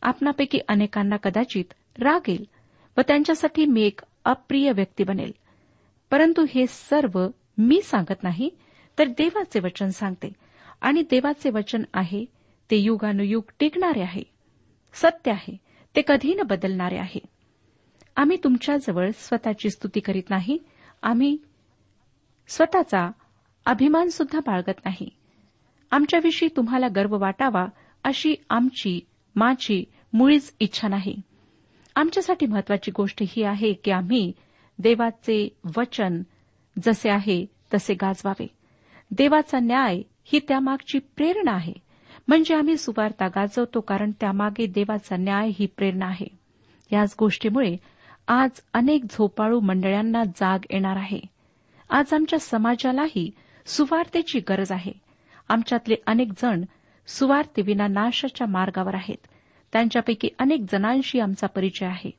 आपणापैकी 0.03 0.59
अनेकांना 0.69 1.17
कदाचित 1.17 1.65
राग 1.99 2.21
येईल. 2.29 2.47
व 2.99 3.01
त्यांच्यासाठी 3.01 3.67
मी 3.67 3.83
एक 3.83 4.01
अप्रिय 4.25 4.73
व्यक्ती 4.73 5.05
बनेल. 5.05 5.33
परंतु 6.11 6.47
हे 6.55 6.67
सर्व 6.67 7.27
मी 7.59 7.83
सांगत 7.83 8.23
नाही 8.23 8.51
तर 8.99 9.09
देवाचे 9.09 9.61
वचन 9.61 9.89
सांगते. 9.89 10.33
आणि 10.81 11.03
देवाचे 11.03 11.51
वचन 11.51 11.83
आहे 11.95 12.25
ते 12.71 12.77
युगानुयुग 12.77 13.43
टिकणारे 13.61 14.01
आहे. 14.01 14.23
सत्य 14.95 15.31
आहे 15.31 15.57
ते 15.97 16.03
कधी 16.07 16.35
न 16.35 16.43
बदलणारे 16.43 16.97
आहे. 16.97 17.21
आम्ही 18.17 18.37
तुमच्याजवळ 18.45 19.11
स्वतःची 19.15 19.71
स्तुती 19.71 20.01
करीत 20.01 20.31
नाही 20.31 20.59
आम्ही 21.03 21.37
स्वतःचा 22.49 23.11
अभिमान 23.67 24.09
सुद्धा 24.09 24.39
बाळगत 24.39 24.85
नाही. 24.85 25.09
आमच्याविषयी 25.91 26.49
तुम्हाला 26.57 26.89
गर्व 26.89 27.21
वाटावा 27.21 27.67
अशी 28.05 28.35
आमची 28.51 29.01
माझी 29.37 29.85
मुळीच 30.13 30.55
इच्छा 30.61 30.89
नाही. 30.89 31.21
आमच्यासाठी 31.97 32.47
महत्वाची 32.47 32.91
गोष्ट 32.91 33.23
ही 33.29 33.43
आहे 33.43 33.73
की 33.73 33.91
आम्ही 33.91 34.33
देवाचे 34.79 35.57
वचन 35.77 36.23
जसे 36.85 37.11
आहे 37.11 37.47
तसे 37.75 37.95
गाजवावे. 37.95 38.47
देवाचा 39.11 39.59
न्याय 39.59 40.03
ही 40.25 40.41
त्यामागची 40.49 40.99
प्रेरणा 40.99 41.53
आहे. 41.53 41.73
म्हणजे 42.29 42.55
आम्ही 42.55 42.77
सुवार्ता 42.77 43.29
गाजवतो 43.29 43.81
कारण 43.81 44.11
त्यामागे 44.11 44.67
देवाचा 44.67 45.17
न्याय 45.17 45.51
ही 45.59 45.67
प्रेरणा 45.67 46.07
आहे. 46.07 46.27
याच 46.93 47.15
गोष्टीमुळे 47.19 47.77
आज 48.29 48.51
अनेक 48.73 49.05
झोपाळू 49.05 49.61
मंडळांना 49.61 50.25
जाग 50.25 50.59
येणार 50.71 50.97
आहे. 50.97 51.21
आज 51.91 52.15
आमच्या 52.15 52.39
समाजालाही 52.39 53.31
सुवार्तेची 53.67 54.41
गरज 54.41 54.73
आहे. 54.73 54.93
आमच्यातले 55.49 55.95
अनेक 56.07 56.29
जण 56.43 56.65
सुवार्तेविना 57.07 57.87
नाशाच्या 57.87 58.47
मार्गावर 58.47 58.95
आहेत. 58.95 59.27
त्यांच्यापैकी 59.75 60.29
अनेक 60.39 60.61
जणांशी 60.73 61.21
आमचा 61.21 61.47
परिचय 61.47 61.87
आहे. 61.87 62.11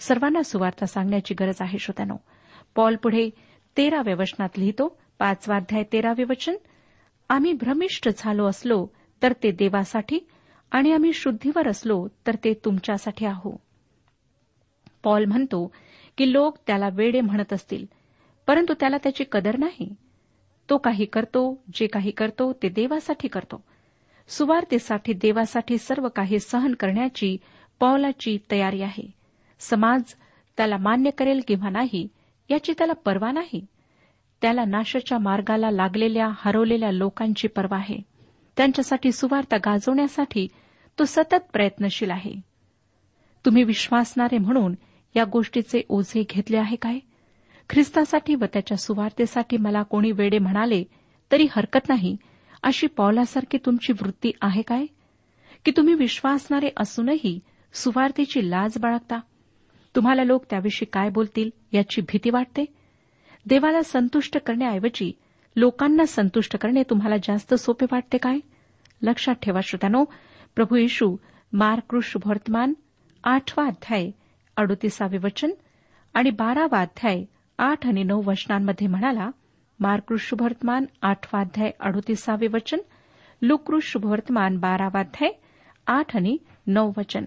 सर्वांना 0.00 0.42
सुवार्ता 0.42 0.86
सांगण्याची 0.86 1.34
गरज 1.34 1.56
आहे 1.60 1.78
श्रोत्यानो. 1.78 2.16
पॉल 2.74 2.96
पुढे 2.96 3.30
तेराव्या 3.76 4.14
वचनात 4.14 4.58
लिहितो 4.58 4.98
पाचवाध्याय 5.18 5.82
तेरावे 5.92 6.24
वचन 6.24 6.54
आम्ही 7.28 7.52
भ्रमिष्ट 7.52 8.08
झालो 8.16 8.46
असलो 8.46 8.86
तर 9.22 9.32
ते 9.42 9.50
देवासाठी 9.50 10.18
आणि 10.70 10.92
आम्ही 10.92 11.12
शुद्धीवर 11.12 11.68
असलो 11.68 12.08
तर 12.26 12.34
ते 12.44 12.54
तुमच्यासाठी 12.64 13.26
आहो. 13.26 13.60
पॉल 15.04 15.24
म्हणतो 15.24 15.72
की 16.18 16.32
लोक 16.32 16.58
त्याला 16.66 16.88
वेडे 16.92 17.20
म्हणत 17.20 17.52
असतील 17.52 17.86
परंतु 18.46 18.74
त्याला 18.80 18.96
त्याची 18.98 19.24
कदर 19.32 19.56
नाही. 19.58 19.94
तो 20.70 20.78
काही 20.78 21.04
करतो 21.04 21.62
जे 21.74 21.86
काही 21.86 22.10
करतो 22.10 22.52
ते 22.52 22.68
देवासाठी 22.68 23.28
करतो. 23.28 23.64
सुवार्तेसाठी 24.28 25.12
देवासाठी 25.12 25.78
सर्व 25.78 26.08
काही 26.08 26.38
सहन 26.38 26.74
करण्याची 26.74 27.36
पौलाची 27.80 28.38
तयारी 28.50 28.82
आहे. 28.82 29.10
समाज 29.58 30.02
त्याला 30.56 30.76
मान्य 30.76 31.10
करेल 31.10 31.40
किंवा 31.48 31.70
नाही 31.70 32.08
याची 32.50 32.72
त्याला 32.78 32.92
पर्वा 32.92 33.32
नाही. 33.32 33.66
त्याला 34.42 34.64
नाशाच्या 34.64 35.18
मार्गाला 35.18 35.70
लागलेल्या 35.70 36.28
हरवलेल्या 36.36 36.90
लोकांची 36.90 37.48
पर्वा 37.48 37.76
आहे. 37.76 37.98
त्यांच्यासाठी 38.56 39.12
सुवार्ता 39.12 39.56
गाजवण्यासाठी 39.56 40.48
तो 40.98 41.04
सतत 41.04 41.52
प्रयत्नशील 41.52 42.10
आहे. 42.10 42.32
तुम्ही 43.44 43.62
विश्वासणारे 43.62 44.38
म्हणून 44.38 44.74
या 45.16 45.24
गोष्टीचे 45.24 45.82
ओझे 45.88 46.24
घेतले 46.30 46.56
आहे 46.56 46.76
काय? 46.76 46.98
ख्रिस्तासाठी 47.70 48.34
व 48.34 48.44
त्याच्या 48.52 48.76
सुवार्तेसाठी 48.76 49.56
मला 49.56 49.82
कोणी 49.82 50.12
वेडे 50.12 50.38
म्हणाले 50.38 50.84
तरी 51.32 51.46
हरकत 51.50 51.88
नाही. 51.88 52.16
अशी 52.64 52.86
पौलासारखी 52.86 53.58
तुमची 53.58 53.92
वृत्ती 53.92 54.32
आहे 54.40 54.62
काय? 54.62 54.86
की 55.64 55.70
तुम्ही 55.70 55.94
विश्वासणारे 55.94 56.68
असूनही 56.76 57.40
सुवार्थेची 57.72 58.50
लाज 58.50 58.78
बाळगता? 58.78 59.18
तुम्हाला 59.96 60.24
लोक 60.24 60.44
त्याविषयी 60.50 60.86
काय 60.92 61.08
बोलतील 61.08 61.50
याची 61.72 62.00
भीती 62.00 62.30
वाटते? 62.30 62.64
देवाला 63.46 63.82
संतुष्ट 63.82 64.38
करण्याऐवजी 64.38 65.12
लोकांना 65.56 66.04
संतुष्ट 66.04 66.56
करणे 66.56 66.82
तुम्हाला 66.82 67.16
जास्त 67.16 67.54
सोपे 67.54 67.86
वाटते 67.92 68.18
काय? 68.18 68.38
लक्षात 69.02 69.34
ठेवा 69.34 69.60
श्रोत्यानो 69.62 70.04
प्रभू 70.56 70.76
येशू 70.76 71.16
मार्कृष 71.52 72.16
वर्तमान 72.26 72.72
आठवा 73.24 73.66
अध्याय 73.66 74.10
अडोतीसावे 74.56 75.18
वचन 75.18 75.50
आणि 76.14 76.30
बारावा 76.30 76.80
अध्याय 76.80 77.24
आठ 77.58 77.86
आणि 77.86 78.02
नऊ 78.02 78.22
वचनांमध्ये 78.26 78.86
म्हणाला 78.86 79.30
मार्कृष 79.80 80.20
शुभवर्तमान 80.20 80.84
आठवा 81.02 81.40
अध्याय 81.40 81.70
अडोतीसावे 81.80 82.46
वचन 82.46 82.78
लुकृष 83.42 83.82
शुभवर्तमान 83.84 84.56
बारावा 84.56 85.00
अध्याय 85.00 85.30
आठ 85.86 86.16
आणि 86.16 86.36
नऊ 86.66 86.92
वचन. 86.96 87.24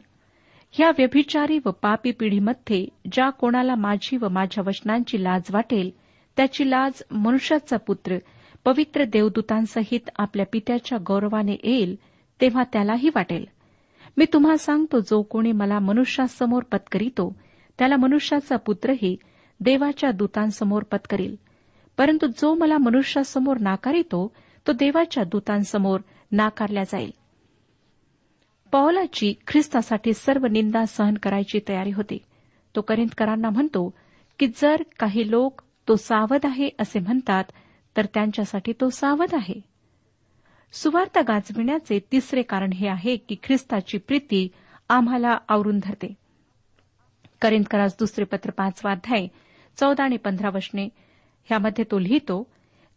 ह्या 0.72 0.90
व्यभिचारी 0.90 1.60
व 1.66 1.70
पापी 1.70 2.12
पिढीमध्ये 2.12 2.88
ज्या 3.12 3.30
कोणाला 3.30 3.76
माझी 3.76 4.18
व 4.18 4.28
माझ्या 4.30 4.64
वचनांची 4.68 5.24
लाज 5.24 5.42
वाटेल 5.54 5.92
त्याची 6.38 6.70
लाज 6.70 7.04
मनुष्याचा 7.12 7.78
पुत्र 7.78 8.18
पवित्र 8.66 9.04
देवदूतांसहित 9.04 10.10
आपल्या 10.18 10.46
पित्याच्या 10.52 10.98
गौरवाने 11.08 11.56
येईल 11.64 11.96
तेव्हा 12.42 12.64
त्यालाही 12.74 13.10
वाटेल. 13.16 13.46
मी 14.18 14.26
तुम्हा 14.34 14.58
सांगतो 14.58 15.00
जो 15.00 15.22
कोणी 15.22 15.52
मला 15.52 15.80
मनुष्यासमोर 15.80 16.64
पत्करितो 16.64 17.36
त्याला 17.80 17.96
मनुष्याचा 17.96 18.56
पुत्रही 18.56 19.18
देवाच्या 19.60 20.12
दूतांसमोर 20.12 20.84
पत्करील. 20.84 21.36
परंतु 21.98 22.28
जो 22.28 22.56
मला 22.56 22.78
मनुष्यासमोर 22.78 23.58
नाकारितो 23.58 24.36
तो 24.68 24.74
देवाच्या 24.74 25.24
दूतांसमोर 25.24 26.00
नाकारला 26.32 26.84
जाईल. 26.84 27.12
पौलाची 28.72 29.34
ख्रिस्तासाठी 29.48 30.14
सर्व 30.14 30.46
निंदा 30.46 30.86
सहन 30.86 31.14
करायची 31.14 31.60
तयारी 31.68 31.92
होती. 31.92 32.18
तो 32.76 32.82
करिंदकरांना 32.82 33.50
म्हणतो 33.50 33.94
की 34.40 34.48
जर 34.48 34.76
काही 35.00 35.32
लोक 35.32 35.62
तो 35.88 35.96
सावध 35.96 36.46
आहे 36.46 36.70
असे 36.80 37.00
म्हणतात 37.00 37.44
तर 37.98 38.06
त्यांच्यासाठी 38.06 38.74
तो 38.82 38.90
सावध 38.90 39.36
आहे. 39.36 39.62
सुवार्ता 40.74 41.22
गाजविण्याचे 41.22 42.00
तिसरे 42.12 42.42
कारण 42.42 42.74
हे 42.74 42.88
आहे 42.88 43.18
की 43.18 43.36
ख्रिस्ताची 43.44 43.98
प्रीती 43.98 44.48
आम्हाला 44.90 45.38
आवरून 45.50 45.80
धरते. 45.84 46.14
करिंदकरास 47.42 47.96
दुसरे 48.00 48.26
पत्र 48.26 48.52
पाचवा 48.52 48.92
अध्याय 48.92 49.28
चौदा 49.78 50.04
आणि 50.04 50.18
पंधरा 50.18 50.50
वशने 50.50 50.90
ह्यामध्ये 51.50 51.86
तो 51.92 52.00
लिहितो 52.00 52.48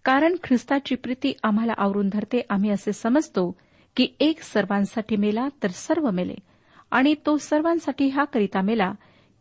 कारण 0.04 0.36
ख्रिस्ताची 0.44 0.94
प्रीती 0.94 1.32
आम्हाला 1.42 1.72
आवरून 1.78 2.08
धरते 2.08 2.42
आम्ही 2.50 2.70
असे 2.70 2.92
समजतो 2.92 3.56
की 3.96 4.08
एक 4.20 4.42
सर्वांसाठी 4.42 5.16
मेला 5.16 5.48
तर 5.62 5.68
सर्व 5.68 6.10
मेले. 6.10 6.34
आणि 6.90 7.14
तो 7.26 7.36
सर्वांसाठी 7.36 8.08
हा 8.08 8.24
करिता 8.24 8.60
मेला 8.60 8.92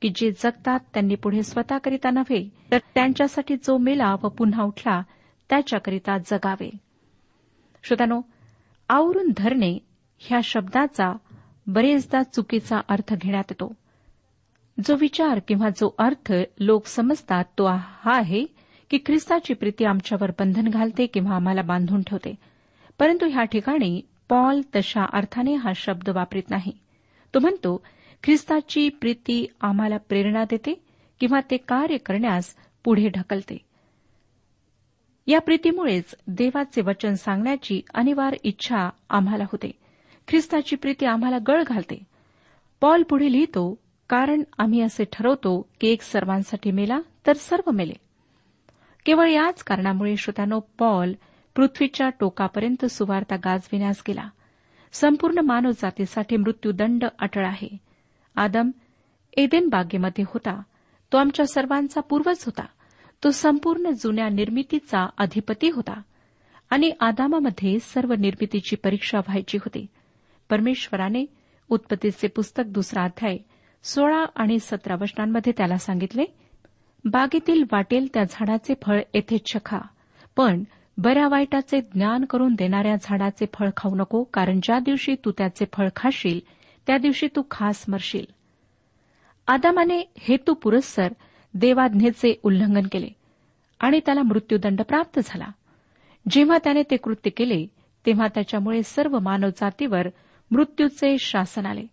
की 0.02 0.10
जे 0.16 0.32
जगतात 0.32 0.80
त्यांनी 0.94 1.16
पुढे 1.16 1.44
स्वतःकरिता 1.44 2.10
नव्हे 2.10 2.50
तर 2.72 2.78
त्यांच्यासाठी 2.78 3.56
जो 3.56 3.78
मेला 3.78 4.14
व 4.14 4.28
पुन्हा 4.28 4.64
उठला 4.64 5.02
त्याच्याकरिता 5.50 6.18
जगावे. 6.18 6.70
श्रोतानो 7.84 8.22
आवरून 8.90 9.32
धरणे 9.38 9.78
ह्या 10.20 10.40
शब्दाचा 10.44 11.18
बरेचदा 11.68 12.24
चुकीचा 12.24 12.82
अर्थ 12.90 13.14
घेण्यात 13.14 13.44
येतो. 13.50 13.74
जो 14.86 14.96
विचार 14.96 15.40
किंवा 15.48 15.70
जो 15.70 15.96
अर्थ 15.98 16.34
लोक 16.60 16.86
समजतात 16.86 17.44
तो 17.58 17.66
हा 17.66 18.18
आहे 18.18 18.46
की 18.90 18.98
ख्रिस्ताची 18.98 19.54
प्रीती 19.54 19.86
आमच्यावर 19.86 20.32
बंधन 20.40 20.68
घालते 20.68 21.06
किंवा 21.06 21.36
आम्हाला 21.36 21.62
बांधून 21.62 22.02
ठेवते. 22.02 22.36
परंतु 23.00 23.26
ह्या 23.26 23.44
ठिकाणी 23.44 24.02
पॉल 24.30 24.62
तशा 24.76 25.06
अर्थाने 25.14 25.54
हा 25.54 25.72
शब्द 25.76 26.10
वापरित 26.10 26.44
नाही. 26.50 26.72
तो 27.34 27.40
म्हणतो 27.40 27.84
ख्रिस्ताची 28.24 28.90
प्रीती 28.90 29.46
आम्हाला 29.62 29.98
प्रेरणा 29.98 30.44
देते 30.44 30.84
किंवा 31.20 31.40
ते 31.52 31.58
कार्य 31.58 31.98
करण्यास 31.98 32.56
पुढे 32.84 33.10
ढकलते. 33.10 33.58
या 35.28 35.40
प्रीतीमुळेच 35.40 36.16
देवाचे 36.28 36.82
वचन 36.82 37.14
सांगण्याची 37.14 37.82
अनिवार्य 37.94 38.38
इच्छा 38.44 38.90
आम्हाला 39.10 39.44
होते. 39.44 39.72
ख्रिस्ताची 40.28 40.76
प्रीती 40.76 41.06
आम्हाला 41.06 41.38
गळ 41.48 41.64
घालते. 41.64 42.04
पॉल 42.82 43.04
पुढे 43.04 43.32
लिहितो 43.32 43.80
कारण 44.10 44.44
आम्ही 44.58 44.82
असे 44.82 45.04
ठरवतो 45.14 45.70
की 45.82 45.88
एक 45.88 46.02
सर्वांसाठी 46.02 46.72
मेला 46.72 47.00
तर 47.28 47.34
सर्व 47.34 47.72
मेले. 47.72 47.94
केवळ 49.06 49.30
याच 49.30 49.64
कारणामुळे 49.64 50.18
श्रोत्यानो 50.18 50.60
पॉल 50.60 51.14
पृथ्वीच्या 51.56 52.10
टोकापर्यंत 52.10 52.86
सुवार्ता 52.86 53.36
गाजविण्यास 53.36 54.04
गेला. 54.08 54.30
संपूर्ण 54.94 55.40
मानवजातीसाठी 55.40 56.38
मृत्यूदंड 56.38 57.04
अटळ 57.20 57.46
आहे. 57.46 57.78
आदम 58.36 58.72
एदेन 59.34 59.68
बागेमध्ये 59.68 60.24
होता. 60.28 60.62
तो 61.14 61.18
आमच्या 61.18 61.46
सर्वांचा 61.48 62.02
पूर्वज 62.02 62.44
होता. 62.46 62.66
तो 63.24 63.32
संपूर्ण 63.32 63.90
जुन्या 63.90 64.30
निर्मितीचा 64.30 65.10
अधिपती 65.18 65.70
होता 65.70 66.02
आणि 66.70 66.92
आदामामध्ये 67.00 67.80
सर्व 67.80 68.14
निर्मितीची 68.14 68.76
परीक्षा 68.76 69.18
व्हायची 69.18 69.58
होती. 69.58 69.86
परमेश्वराने 70.50 71.26
उत्पत्तीचे 71.70 72.28
पुस्तक 72.28 72.64
दुसरा 72.68 73.04
अध्याय 73.04 73.38
सोळा 73.84 74.26
आणि 74.36 74.60
सतरा 74.60 74.96
वचनांमध्ये 75.02 75.54
त्याला 75.58 75.78
सांगितले 75.78 76.24
बागेतील 77.06 77.64
वाटेल 77.72 78.08
त्या 78.14 78.24
झाडाचे 78.24 78.74
फळ 78.82 79.02
येथे 79.14 79.38
चखा 79.38 79.80
पण 80.36 80.64
बऱ्या 80.98 81.28
वाईटाचे 81.28 81.82
ज्ञान 81.82 82.26
करून 82.26 82.54
देणाऱ्या 82.54 82.96
झाडाचे 83.02 83.46
फळ 83.54 83.70
खाऊ 83.78 83.96
नको 83.96 84.24
कारण 84.24 84.60
ज्या 84.64 84.80
दिवशी 84.80 85.16
तू 85.26 85.32
त्याचे 85.32 85.66
फळ 85.74 85.88
खाशील 85.96 86.40
त्या 86.88 86.98
दिवशी 86.98 87.28
तू 87.36 87.42
खास 87.52 87.86
मरशील. 87.88 88.26
आदामाने 89.48 90.12
हेतू 90.20 90.54
पुरस्सर 90.54 91.14
देवाज्ञेचे 91.54 92.40
उल्लंघन 92.44 92.88
केले 92.92 93.08
आणि 93.80 94.00
त्याला 94.06 94.22
मृत्यूदंड 94.24 94.82
प्राप्त 94.82 95.20
झाला. 95.26 95.48
जेव्हा 96.30 96.58
त्याने 96.64 96.84
ते 96.84 96.98
कृत्य 96.98 97.30
केले 97.30 97.68
तेव्हा 98.06 98.28
त्याच्यामुळे 98.28 98.84
सर्व 98.84 99.20
मानवजातीवर 99.20 100.08
मृत्यूचे 100.52 101.16
शासन 101.20 101.66
आले 101.66 101.86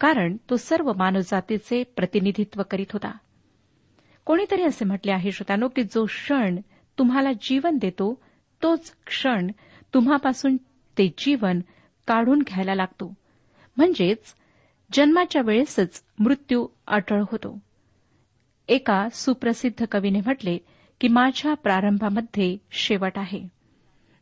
कारण 0.00 0.36
तो 0.50 0.56
सर्व 0.56 0.92
मानवजातीचे 0.96 1.82
प्रतिनिधित्व 1.82 2.62
करीत 2.70 2.92
होता. 2.92 3.10
कोणीतरी 4.28 4.62
असे 4.62 4.84
म्हटले 4.84 5.12
आहे 5.12 5.32
श्रोतानो 5.32 5.68
की 5.68 5.82
जो 5.82 6.04
क्षण 6.04 6.58
तुम्हाला 6.98 7.32
जीवन 7.32 7.76
देतो 7.76 8.22
तोच 8.62 8.94
क्षण 9.06 9.50
तुम्हापासून 9.94 10.56
ते 10.98 11.14
जीवन 11.18 11.60
काढून 12.06 12.38
घ्यायला 12.38 12.74
लागतो. 12.74 13.14
म्हणजेच 13.76 14.34
जन्माच्या 14.92 15.42
वेळेसच 15.42 16.04
मृत्यू 16.18 16.66
अटळ 16.86 17.22
होतो. 17.32 17.58
एका 18.68 19.08
सुप्रसिद्ध 19.08 19.84
कवीने 19.92 20.20
म्हटले 20.20 20.58
की 21.00 21.08
माझ्या 21.08 21.54
प्रारंभामध्ये 21.54 22.56
शेवट 22.70 23.12
आहे. 23.16 23.48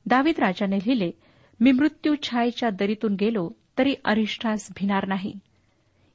दावीद 0.07 0.35
राजाने 0.39 0.79
लिहिले 0.79 1.11
मी 1.61 1.73
मृत्यू 1.73 2.15
छायेच्या 2.23 2.71
दरीतून 2.71 3.15
गेलो 3.15 3.51
तरी 3.79 3.95
अरिष्ठास 4.05 4.69
भिणार 4.77 5.09
नाही. 5.09 5.39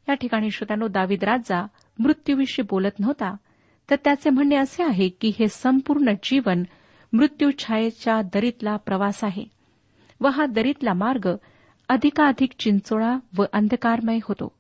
या 0.10 0.14
ठिकाणी 0.14 0.52
श्रोत्यानो 0.52 0.88
दावीद 0.88 1.24
राजा 1.24 1.68
मृत्यूविषयी 2.00 2.66
बोलत 2.70 3.00
नव्हता 3.00 3.36
तर 3.92 3.96
त्याचे 4.04 4.30
म्हणणे 4.30 4.56
असे 4.56 4.84
आहे 4.84 5.10
की 5.10 5.34
हे 5.40 5.48
संपूर्ण 5.48 6.06
जीवन 6.24 6.64
मृत्यूछायेच्या 7.14 8.22
दरीतला 8.22 8.78
प्रवास 8.78 9.24
आहे 9.24 9.46
व 10.22 10.28
हा 10.28 10.46
दरीतला 10.46 10.94
मार्ग 10.94 11.36
अधिकाधिक 11.90 12.50
चिंचोळा 12.60 13.18
व 13.38 13.44
अंधकारमय 13.54 14.20
होतो. 14.24 14.52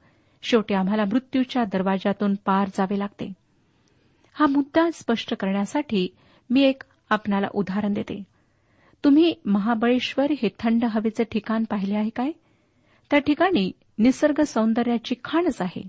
शेवटी 0.41 0.73
आम्हाला 0.73 1.05
मृत्यूच्या 1.05 1.63
दरवाजातून 1.63 2.35
पार 2.45 2.67
जावे 2.67 2.99
लागते. 2.99 3.33
हा 4.33 4.45
मुद्दा 4.45 4.89
स्पष्ट 4.93 5.33
करण्यासाठी 5.33 6.07
मी 6.49 6.61
एक 6.61 6.83
आपणाला 7.09 7.47
उदाहरण 7.53 7.93
देते. 7.93 8.23
तुम्ही 9.03 9.35
महाबळेश्वर 9.45 10.31
हे 10.31 10.49
थंड 10.59 10.83
हवेचे 10.83 11.23
ठिकाण 11.23 11.63
पाहिले 11.63 11.95
आहे 11.95 12.09
काय? 12.09 12.31
त्या 13.09 13.19
ठिकाणी 13.19 13.71
निसर्ग 13.97 14.41
सौंदर्याची 14.41 15.15
खाणच 15.23 15.61
आहे. 15.61 15.81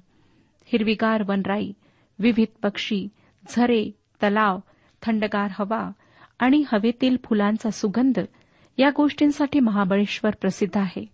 हिरवीगार 0.65 1.23
वनराई 1.29 1.73
विविध 2.19 2.59
पक्षी 2.63 3.09
झरे 3.49 3.91
तलाव 4.23 4.59
थंडगार 5.03 5.49
हवा 5.59 5.91
आणि 6.39 6.63
हवेतील 6.73 7.17
फुलांचा 7.25 7.71
सुगंध 7.71 8.19
या 8.79 8.91
गोष्टींसाठी 8.97 9.61
महाबळेश्वर 9.61 10.31
प्रसिद्ध 10.41 10.79
आहे. 10.79 11.07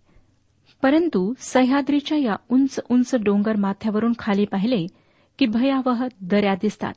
परंतु 0.81 1.33
सह्याद्रीच्या 1.39 2.17
या 2.17 2.35
उंच 2.49 2.79
उंच 2.89 3.15
डोंगर 3.15 3.55
माथ्यावरून 3.55 4.13
खाली 4.19 4.45
पाहिले 4.45 4.87
की 5.39 5.45
भयावह 5.45 6.07
दऱ्या 6.21 6.55
दिसतात. 6.55 6.93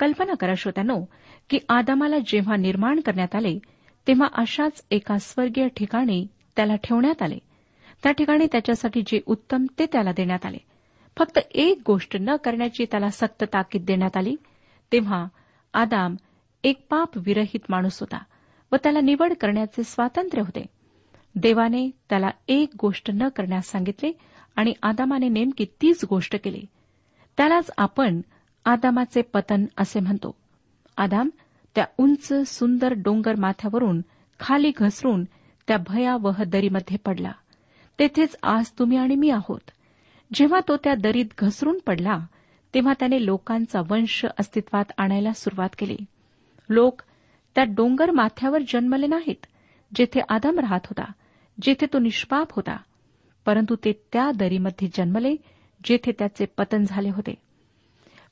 कल्पना 0.00 0.34
करा 0.34 0.54
श्रोत्यानो 0.54 1.04
की 1.50 1.58
आदामाला 1.68 2.16
जेव्हा 2.18 2.56
निर्माण 2.56 3.00
करण्यात 3.00 3.34
आले 3.34 3.58
तेव्हा 4.06 4.28
अशाच 4.34 4.84
एका 4.90 5.18
स्वर्गीय 5.18 5.68
ठिकाणी 5.68 6.26
त्याला 6.56 6.76
ठेवण्यात 6.76 7.22
आले. 7.22 7.38
त्या 8.02 8.12
ठिकाणी 8.12 8.46
त्याच्यासाठी 8.52 9.02
जे 9.06 9.20
उत्तम 9.26 9.66
ते 9.78 9.86
त्याला 9.86 10.12
देण्यात 10.12 10.46
आले. 10.46 10.58
फक्त 11.18 11.38
एक 11.50 11.80
गोष्ट 11.86 12.16
न 12.20 12.36
करण्याची 12.36 12.84
त्याला 12.90 13.10
सक्त 13.10 13.44
ताकीद 13.52 13.84
देण्यात 13.84 14.16
आली 14.16 14.36
तेव्हा 14.92 15.26
आदाम 15.74 16.16
एक 16.64 16.86
पाप 16.90 17.10
विरहित 17.16 17.60
माणूस 17.68 18.00
होता 18.00 18.18
व 18.72 18.76
त्याला 18.82 19.00
निवड 19.00 19.32
करण्याचे 19.40 19.82
स्वातंत्र्य 19.84 20.42
होते. 20.42 20.66
देवाने 21.34 21.90
त्याला 22.08 22.30
एक 22.48 22.70
गोष्ट 22.80 23.10
न 23.10 23.28
करण्यास 23.28 23.66
सांगितले 23.66 24.12
आणि 24.56 24.72
आदामाने 24.82 25.28
नेमकी 25.28 25.64
तीच 25.64 26.04
गोष्ट 26.04 26.36
केली. 26.44 26.66
त्यालाच 27.36 27.70
आपण 27.78 28.20
आदामाचे 28.64 29.22
पतन 29.22 29.64
असे 29.76 30.00
म्हणतो. 30.00 30.34
आदाम 30.96 31.30
त्या 31.74 31.84
उंच 31.98 32.32
सुंदर 32.46 32.92
डोंगर 32.92 33.34
माथ्यावरून 33.34 34.00
खाली 34.40 34.72
घसरून 34.76 35.24
त्या 35.68 35.76
भयावह 35.76 36.42
दरीमध्ये 36.42 36.96
पडला. 36.96 37.32
तेथेच 37.98 38.36
आज 38.42 38.70
तुम्ही 38.78 38.98
आणि 38.98 39.16
मी 39.16 39.30
आहोत. 39.30 39.70
जेव्हा 40.34 40.60
तो 40.68 40.76
त्या 40.76 40.94
दरीत 40.94 41.26
घसरून 41.38 41.78
पडला 41.86 42.18
तेव्हा 42.74 42.92
त्याने 42.98 43.26
लोकांचा 43.26 43.80
वंश 43.90 44.26
अस्तित्वात 44.38 44.84
आणायला 44.98 45.32
सुरुवात 45.32 45.68
केली. 45.78 45.96
लोक 46.68 47.02
त्या 47.54 47.64
डोंगर 47.64 48.10
माथ्यावर 48.10 48.58
जन्मले 48.68 49.06
नाहीत 49.06 49.46
जेथे 49.94 50.20
आदम 50.28 50.58
राहत 50.58 50.80
होता 50.84 51.12
जेथे 51.62 51.86
तो 51.92 51.98
निष्पाप 51.98 52.52
होता 52.52 52.76
परंतु 53.46 53.74
ते 53.74 53.92
त्या 54.12 54.30
दरीमध्ये 54.36 54.88
जन्मले 54.94 55.36
जेथे 55.84 56.12
त्याचे 56.12 56.44
पतन 56.44 56.82
झाले 56.82 57.10
होते. 57.10 57.34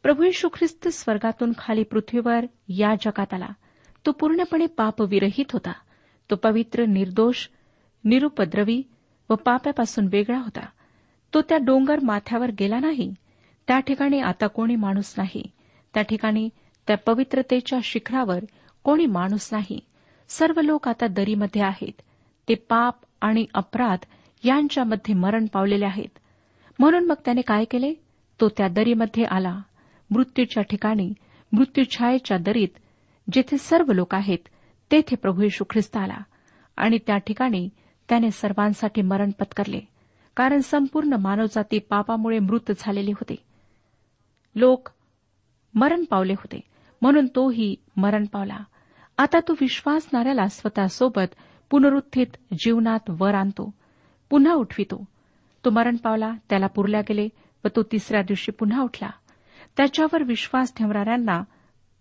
प्रभू 0.03 0.25
यशू 0.25 0.49
ख्रिस्त 0.49 0.89
स्वर्गातून 0.89 1.53
खाली 1.59 1.83
पृथ्वीवर 1.83 2.47
या 2.69 2.95
जगात 2.95 3.35
आला. 3.35 3.49
तो 4.07 4.13
पूर्णपणे 4.13 4.67
पापविरहित 4.67 5.53
होता. 5.53 5.73
तो 6.31 6.37
पवित्र 6.37 6.85
निर्दोष 6.85 7.49
निरुपद्रवी 8.05 8.83
व 9.31 9.35
पाप्यापासून 9.35 10.09
वेगळा 10.13 10.39
होता. 10.39 10.67
तो 11.35 11.41
त्या 11.41 11.59
डोंगर 11.59 12.01
माथ्यावर 12.03 12.51
गेला 12.61 12.79
नाही 12.79 13.15
त्या 13.69 13.81
ठिकाणी 13.81 14.21
आता 14.21 14.47
कोणी 14.47 14.77
माणूस 14.77 15.15
नाही. 15.17 15.43
त्या 15.95 16.03
ठिकाणी 16.03 16.49
त्या 16.87 16.97
पवित्रतेच्या 16.97 17.79
शिखरावर 17.83 18.39
कोणी 18.85 19.07
माणूस 19.07 19.49
नाही. 19.53 19.81
सर्व 20.29 20.61
लोक 20.61 20.89
आता 20.89 21.07
दरीमध्ये 21.07 21.63
आहेत. 21.63 22.03
ते 22.49 22.55
पाप 22.55 22.95
आणि 23.21 23.47
अपराध 23.55 23.99
यांच्यामध्ये 24.45 25.15
मरण 25.15 25.47
पावलेले 25.47 25.85
आहेत. 25.85 26.19
म्हणून 26.79 27.07
मग 27.07 27.15
त्याने 27.25 27.41
काय 27.41 27.65
केले? 27.65 27.95
तो 28.41 28.49
त्या 28.49 28.69
दरीमध्ये 28.69 29.25
आला. 29.25 29.59
मृत्यूच्या 30.11 30.63
ठिकाणी 30.63 31.13
मृत्यूछायेच्या 31.53 32.39
दरीत 32.39 32.69
जेथे 33.33 33.59
सर्व 33.59 33.93
लोक 33.93 34.15
आहेत 34.15 34.39
तेथे 34.93 35.17
प्रभू 35.17 35.43
येशू 35.43 35.65
ख्रिस्त 35.71 35.97
आला 35.97 36.19
आणि 36.77 36.99
त्या 37.07 37.19
ठिकाणी 37.19 37.69
त्याने 38.09 38.31
सर्वांसाठी 38.31 39.03
मरण 39.03 39.31
पत्करले. 39.31 39.81
कारण 40.37 40.61
संपूर्ण 40.61 41.13
मानवजाती 41.13 41.79
पापामुळे 41.79 42.39
मृत 42.39 42.73
झालेली 42.79 43.11
होते. 43.11 43.35
लोक 44.55 44.89
मरण 45.75 46.05
पावले 46.05 46.33
होते. 46.33 46.61
म्हणून 47.03 47.27
तोही 47.27 47.77
मरण 47.97 48.27
पावला. 48.27 48.59
आता 49.19 49.41
तो 49.41 49.53
विश्वासणाऱ्याला 49.61 50.49
स्वतःसोबत 50.49 51.35
पुनरुत्थित 51.71 52.27
जीवनात 52.53 53.01
वर 53.09 53.35
आणतो. 53.35 53.71
पुन्हा 54.31 54.55
उठवितो. 54.55 55.05
तो 55.65 55.71
मरण 55.71 55.97
पावला 55.97 56.33
त्याला 56.49 56.67
पुरल्या 56.67 57.01
गेले 57.01 57.29
व 57.65 57.69
तो 57.77 57.83
तिसऱ्या 57.83 58.23
दिवशी 58.23 58.53
पुन्हा 58.53 58.83
उठला. 58.83 59.11
त्याच्यावर 59.77 60.23
विश्वास 60.23 60.75
ठेवणाऱ्यांना 60.77 61.43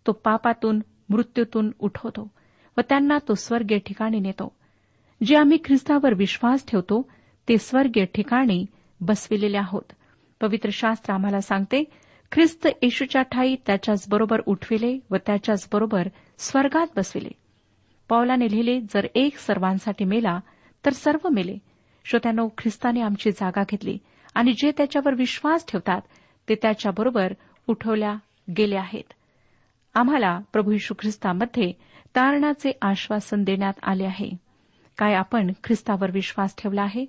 तो 0.07 0.11
पापातून 0.11 0.79
मृत्यूतून 1.09 1.71
उठवतो 1.79 2.31
व 2.77 2.81
त्यांना 2.89 3.17
तो 3.27 3.33
स्वर्गीय 3.33 3.77
ठिकाणी 3.77 4.19
नेतो. 4.19 4.55
जे 5.25 5.37
आम्ही 5.37 5.57
ख्रिस्तावर 5.65 6.13
विश्वास 6.13 6.65
ठेवतो 6.67 7.09
ते 7.49 7.57
स्वर्गीय 7.57 8.05
ठिकाणी 8.05 8.65
बसविलेले 9.01 9.57
आहोत. 9.57 9.91
पवित्र 10.41 10.69
शास्त्र 10.73 11.13
आम्हाला 11.13 11.41
सांगते 11.41 11.83
ख्रिस्त 12.31 12.67
येशूच्या 12.81 13.21
ठाई 13.21 13.55
त्याच्याचबरोबर 13.65 14.41
उठविले 14.45 14.99
व 15.11 15.15
त्याच्याचबरोबर 15.25 16.07
स्वर्गात 16.37 16.87
बसविले. 16.97 17.29
पौलाने 18.09 18.51
लिहिले 18.51 18.81
जर 18.81 19.07
एक 19.15 19.37
सर्वांसाठी 19.37 20.05
मेला 20.05 20.39
तर 20.85 20.91
सर्व 20.91 21.29
मेले. 21.29 21.57
श्रोत्यानो 22.05 22.47
ख्रिस्ताने 22.57 23.01
आमची 23.01 23.31
जागा 23.31 23.63
घेतली 23.69 23.97
आणि 24.35 24.53
जे 24.53 24.71
त्याच्यावर 24.77 25.13
विश्वास 25.13 25.65
ठेवतात 25.67 26.01
ते 26.49 26.55
त्याच्याबरोबर 26.55 27.33
उठवल्या 27.67 28.15
गेले 28.57 28.75
आहेत. 28.75 29.13
आम्हाला 29.93 30.39
प्रभू 30.53 30.71
यशू 30.71 30.93
ख्रिस्तामध्ये 30.99 31.71
तारणाचे 32.15 32.71
आश्वासन 32.81 33.43
देण्यात 33.43 33.73
आले 33.83 34.05
आहे. 34.05 34.29
काय 34.97 35.13
आपण 35.13 35.51
ख्रिस्तावर 35.63 36.11
विश्वास 36.11 36.55
ठेवला 36.57 36.81
आहे? 36.81 37.05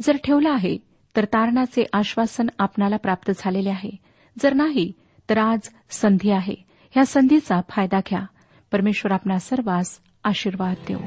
जर 0.00 0.16
ठेवला 0.24 0.50
आहे 0.50 0.78
तर 1.16 1.24
तारणाचे 1.24 1.84
आश्वासन 1.92 2.46
आपणाला 2.58 2.96
प्राप्त 2.96 3.30
झालेले 3.36 3.70
आहे. 3.70 4.03
जर 4.42 4.52
नाही 4.52 4.92
तर 5.30 5.38
आज 5.38 5.60
संधी 5.90 6.30
आहे. 6.30 6.54
ह्या 6.90 7.06
संधीचा 7.06 7.60
फायदा 7.70 7.98
घ्या. 7.98 8.20
परमेश्वर 8.72 9.12
आपणा 9.12 9.38
सर्वांस 9.38 9.98
आशीर्वाद 10.24 10.74
देऊ. 10.88 10.98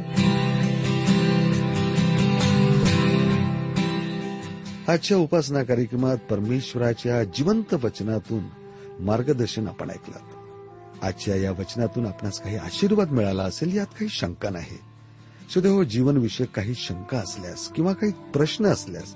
आजच्या 4.92 5.18
उपासना 5.18 5.64
कार्यक्रमात 5.64 6.18
परमेश्वराच्या 6.18 7.24
जिवंत 7.24 7.74
वचनातून 7.74 8.44
मार्गदर्शन 9.00 9.68
आपण 9.68 9.90
ऐकलं. 9.90 10.18
आजच्या 11.02 11.36
या 11.36 11.52
वचनातून 11.52 12.06
आपणास 12.06 12.42
काही 12.42 12.56
आशीर्वाद 12.56 13.12
मिळाला 13.12 13.44
असेल 13.44 13.78
यात 13.78 13.86
काही 13.86 14.10
शंका 14.10 14.50
नाही. 14.50 14.78
सुदैव 15.54 15.84
जीवनविषयक 15.84 16.50
काही 16.50 16.74
शंका 16.76 17.18
असल्यास 17.18 17.68
किंवा 17.68 17.94
काही 17.94 18.12
प्रश्न 18.12 18.66
असल्यास 18.66 19.16